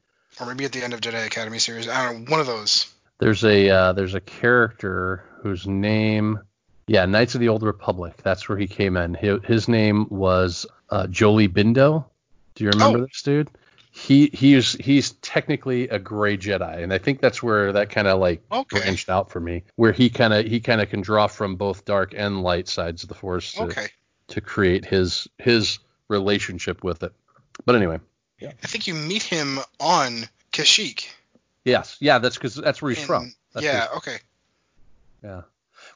[0.41, 1.89] Or maybe at the end of Jedi Academy series.
[1.89, 2.31] I don't know.
[2.31, 2.87] One of those.
[3.19, 6.39] There's a uh, there's a character whose name,
[6.87, 8.15] yeah, Knights of the Old Republic.
[8.23, 9.15] That's where he came in.
[9.15, 12.05] His, his name was uh, Jolee Bindo.
[12.55, 13.07] Do you remember Oh.
[13.07, 13.49] this dude?
[13.95, 18.19] He he's he's technically a gray Jedi, and I think that's where that kind of
[18.21, 18.81] like Okay.
[18.81, 21.85] branched out for me, where he kind of he kind of can draw from both
[21.85, 23.89] dark and light sides of the Force to, Okay.
[24.33, 25.79] To create his his
[26.09, 27.13] relationship with it.
[27.65, 28.01] But anyway,
[28.39, 28.53] yeah.
[28.63, 31.07] I think you meet him on Kashyyyk.
[31.65, 33.35] yes, yeah, that's because that's where he's in- from.
[33.53, 33.89] That's yeah.
[33.89, 34.17] he's Okay.
[35.23, 35.43] Yeah.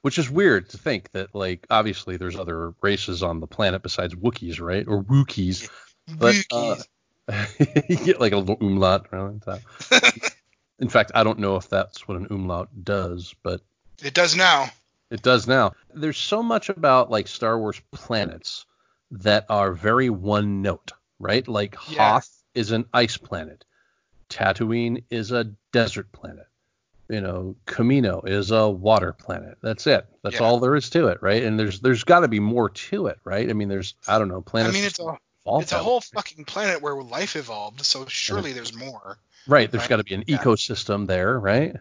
[0.02, 4.14] Which is weird to think that, like, obviously there's other races on the planet besides
[4.14, 4.86] Wookiees, right?
[4.86, 5.68] Or Wookiees.
[6.18, 6.76] But, uh,
[7.88, 10.32] you get like a little umlaut around the top.
[10.78, 13.62] In fact, I don't know if that's what an umlaut does, but
[14.02, 14.70] it does now.
[15.10, 15.72] It does now.
[15.94, 18.66] There's so much about, like, Star Wars planets
[19.10, 21.46] that are very one note, right?
[21.46, 22.12] Like, Yeah.
[22.14, 23.64] Hoth is an ice planet,
[24.30, 26.48] Tatooine is a desert planet.
[27.08, 29.58] You know, Camino is a water planet.
[29.62, 30.06] That's it.
[30.24, 30.42] That's Yeah.
[30.42, 31.44] all there is to it, right?
[31.44, 33.48] And there's there's got to be more to it, right?
[33.48, 34.74] I mean, there's I don't know planets.
[34.74, 35.16] I mean, it's a
[35.60, 37.84] it's a whole fucking planet where life evolved.
[37.84, 39.18] So surely there's more.
[39.46, 39.70] right.
[39.70, 39.90] There's right?
[39.90, 40.38] got to be an Yeah.
[40.38, 41.76] ecosystem there, right?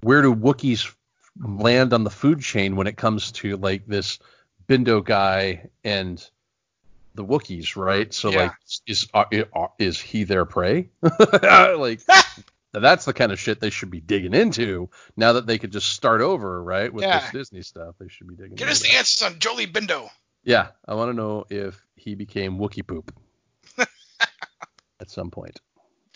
[0.00, 0.90] Where do Wookiees
[1.38, 4.18] land on the food chain when it comes to like this
[4.68, 6.24] Bindo guy and
[7.14, 8.12] the Wookiees, right?
[8.12, 8.38] So Yeah.
[8.42, 8.52] like,
[8.86, 10.90] is are, is he their prey?
[11.42, 12.00] like.
[12.72, 15.88] That's the kind of shit they should be digging into now that they could just
[15.88, 16.92] start over, right?
[16.92, 17.18] With Yeah.
[17.18, 18.54] this Disney stuff, they should be digging.
[18.54, 20.08] Get into us the answers on Jolee Bindo.
[20.44, 23.12] Yeah, I want to know if he became Wookiee poop
[25.00, 25.60] at some point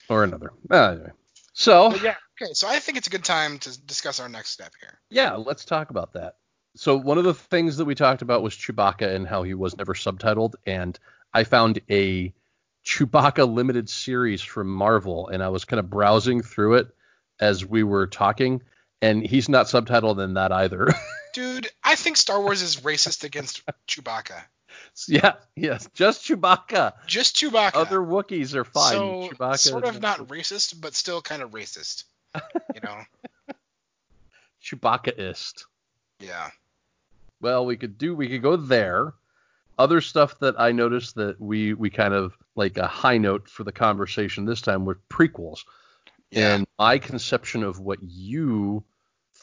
[0.08, 0.52] or another.
[0.70, 1.10] Ah, anyway,
[1.55, 2.16] so But yeah.
[2.40, 2.52] Okay.
[2.52, 4.98] So I think it's a good time to discuss our next step here.
[5.09, 6.36] yeah, let's talk about that.
[6.76, 9.76] So one of the things that we talked about was Chewbacca and how he was
[9.76, 10.98] never subtitled, and
[11.32, 12.34] I found a
[12.84, 16.88] Chewbacca limited series from Marvel, and I was kind of browsing through it
[17.40, 18.62] as we were talking,
[19.00, 20.88] and he's not subtitled in that either.
[21.34, 24.42] Dude, I think Star Wars is racist against Chewbacca.
[25.09, 26.93] yeah, yes, just Chewbacca.
[27.07, 27.75] Just Chewbacca.
[27.75, 28.93] Other Wookiees are fine.
[28.93, 32.05] So Chewbacca sort of not racist, but still kind of racist.
[32.35, 32.99] You know?
[34.62, 35.64] Chewbaccaist.
[36.20, 36.51] Yeah.
[37.41, 39.14] Well, we could do we could go there.
[39.77, 43.64] Other stuff that I noticed that we we kind of like a high note for
[43.64, 45.64] the conversation this time were prequels.
[46.31, 46.55] Yeah.
[46.55, 48.85] And my conception of what you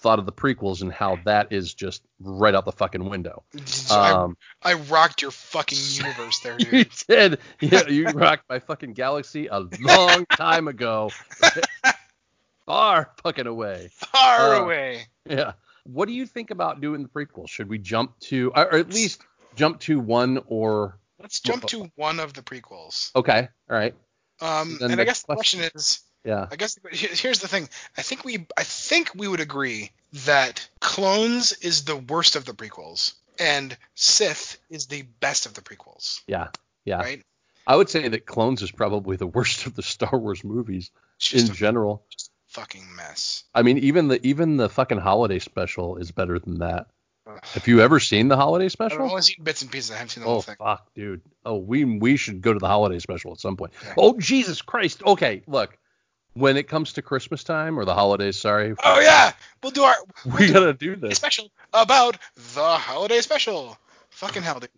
[0.02, 3.44] thought of the prequels and how that is just right out the fucking window.
[3.92, 6.72] Um, I, I rocked your fucking universe there, dude.
[6.74, 7.40] you did.
[7.60, 11.10] Yeah, you rocked my fucking galaxy a long time ago.
[12.66, 13.90] Far fucking away.
[13.94, 15.02] Far Uh, away.
[15.30, 15.54] Yeah.
[15.84, 17.50] What do you think about doing the prequels?
[17.50, 19.22] Should we jump to, or at least
[19.56, 20.98] jump to one or?
[21.20, 23.14] Let's jump to one of the prequels.
[23.16, 23.48] Okay.
[23.70, 23.94] All right.
[24.42, 26.48] Um, Then and I guess the question- question is, Yeah.
[26.52, 27.68] I guess here's the thing.
[27.98, 29.92] I think we, I think we would agree
[30.26, 35.62] that Clones is the worst of the prequels, and Sith is the best of the
[35.62, 36.22] prequels.
[36.28, 36.50] Yeah,
[36.86, 37.00] yeah.
[37.00, 37.24] Right.
[37.66, 40.92] I would say that Clones is probably the worst of the Star Wars movies
[41.34, 42.04] in a, general.
[42.48, 43.44] fucking mess.
[43.54, 46.88] I mean, even the even the fucking holiday special is better than that.
[47.54, 49.04] Have you ever seen the holiday special?
[49.04, 49.92] I've only seen bits and pieces.
[49.92, 50.56] I haven't seen the oh, whole thing.
[50.58, 51.22] fuck, dude.
[51.46, 53.74] Oh, we we should go to the holiday special at some point.
[53.84, 53.94] Yeah.
[53.98, 55.04] Oh, Jesus Christ.
[55.04, 55.78] Okay, look.
[56.34, 58.74] When it comes to Christmas time or the holidays, sorry.
[58.84, 59.96] Oh yeah, we'll do our.
[60.26, 62.18] We'll we gotta do this special about
[62.56, 63.78] the holiday special.
[64.12, 64.70] Fucking hell, dude.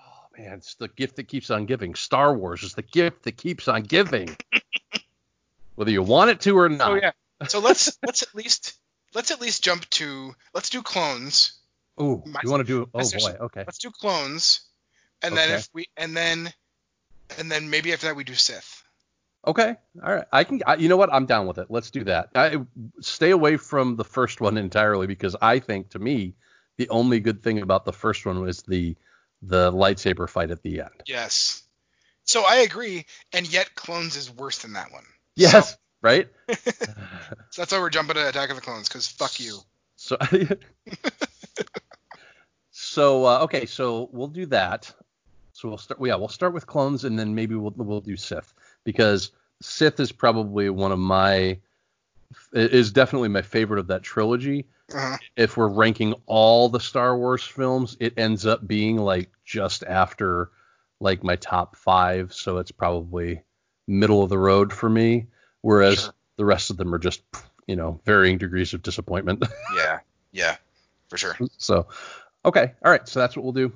[0.00, 1.94] Oh man, it's the gift that keeps on giving.
[1.94, 4.34] Star Wars is the gift that keeps on giving.
[5.74, 6.90] Whether you want it to or not.
[6.90, 7.12] Oh yeah.
[7.48, 8.74] So let's let's at least
[9.14, 11.54] let's at least jump to let's do clones.
[12.00, 12.88] Ooh, My, you want to do?
[12.94, 13.64] Oh boy, okay.
[13.66, 14.60] Let's do clones,
[15.22, 15.46] and okay.
[15.46, 16.52] then if we and then
[17.38, 18.81] and then maybe after that we do Sith.
[19.44, 19.74] Okay,
[20.04, 20.24] all right.
[20.32, 20.62] I can.
[20.66, 21.12] I, you know what?
[21.12, 21.66] I'm down with it.
[21.68, 22.30] Let's do that.
[22.34, 22.58] I
[23.00, 26.34] stay away from the first one entirely because I think to me
[26.76, 28.94] the only good thing about the first one was the
[29.42, 31.02] the lightsaber fight at the end.
[31.06, 31.64] Yes.
[32.22, 35.04] So I agree, and yet Clones is worse than that one.
[35.34, 35.70] Yes.
[35.70, 36.28] So, right?
[36.48, 36.54] so
[37.56, 39.58] that's why we're jumping to Attack of the Clones because fuck you.
[39.96, 40.16] So,
[42.70, 44.94] so uh, okay, so we'll do that.
[45.52, 46.00] So we'll start.
[46.00, 48.54] Yeah, we'll start with clones, and then maybe we'll we'll do Sith
[48.84, 49.30] because
[49.60, 51.58] Sith is probably one of my
[52.52, 54.66] is definitely my favorite of that trilogy.
[54.92, 55.16] Uh-huh.
[55.36, 60.50] If we're ranking all the Star Wars films, it ends up being like just after
[61.00, 63.42] like my top five, so it's probably
[63.86, 65.26] middle of the road for me.
[65.60, 66.14] Whereas sure.
[66.36, 67.22] the rest of them are just,
[67.66, 69.44] you know, varying degrees of disappointment.
[69.76, 70.00] yeah,
[70.32, 70.56] yeah,
[71.08, 71.36] for sure.
[71.58, 71.88] So,
[72.44, 73.72] okay, all right, so that's what we'll do.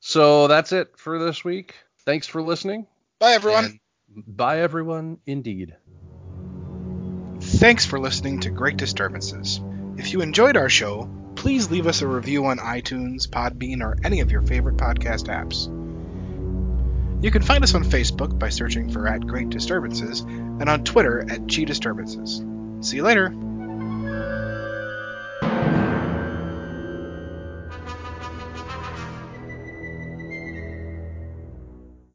[0.00, 1.74] So that's it for this week.
[2.04, 2.86] Thanks for listening.
[3.18, 3.64] Bye, everyone.
[3.64, 3.80] And
[4.16, 5.18] bye, everyone.
[5.26, 5.76] Indeed.
[7.40, 9.60] Thanks for listening to Great Disturbances.
[9.96, 14.20] If you enjoyed our show, please leave us a review on iTunes, Podbean, or any
[14.20, 15.70] of your favorite podcast apps.
[17.22, 21.24] You can find us on Facebook by searching for at Great Disturbances and on Twitter
[21.30, 22.44] at G Disturbances.
[22.80, 23.34] See you later.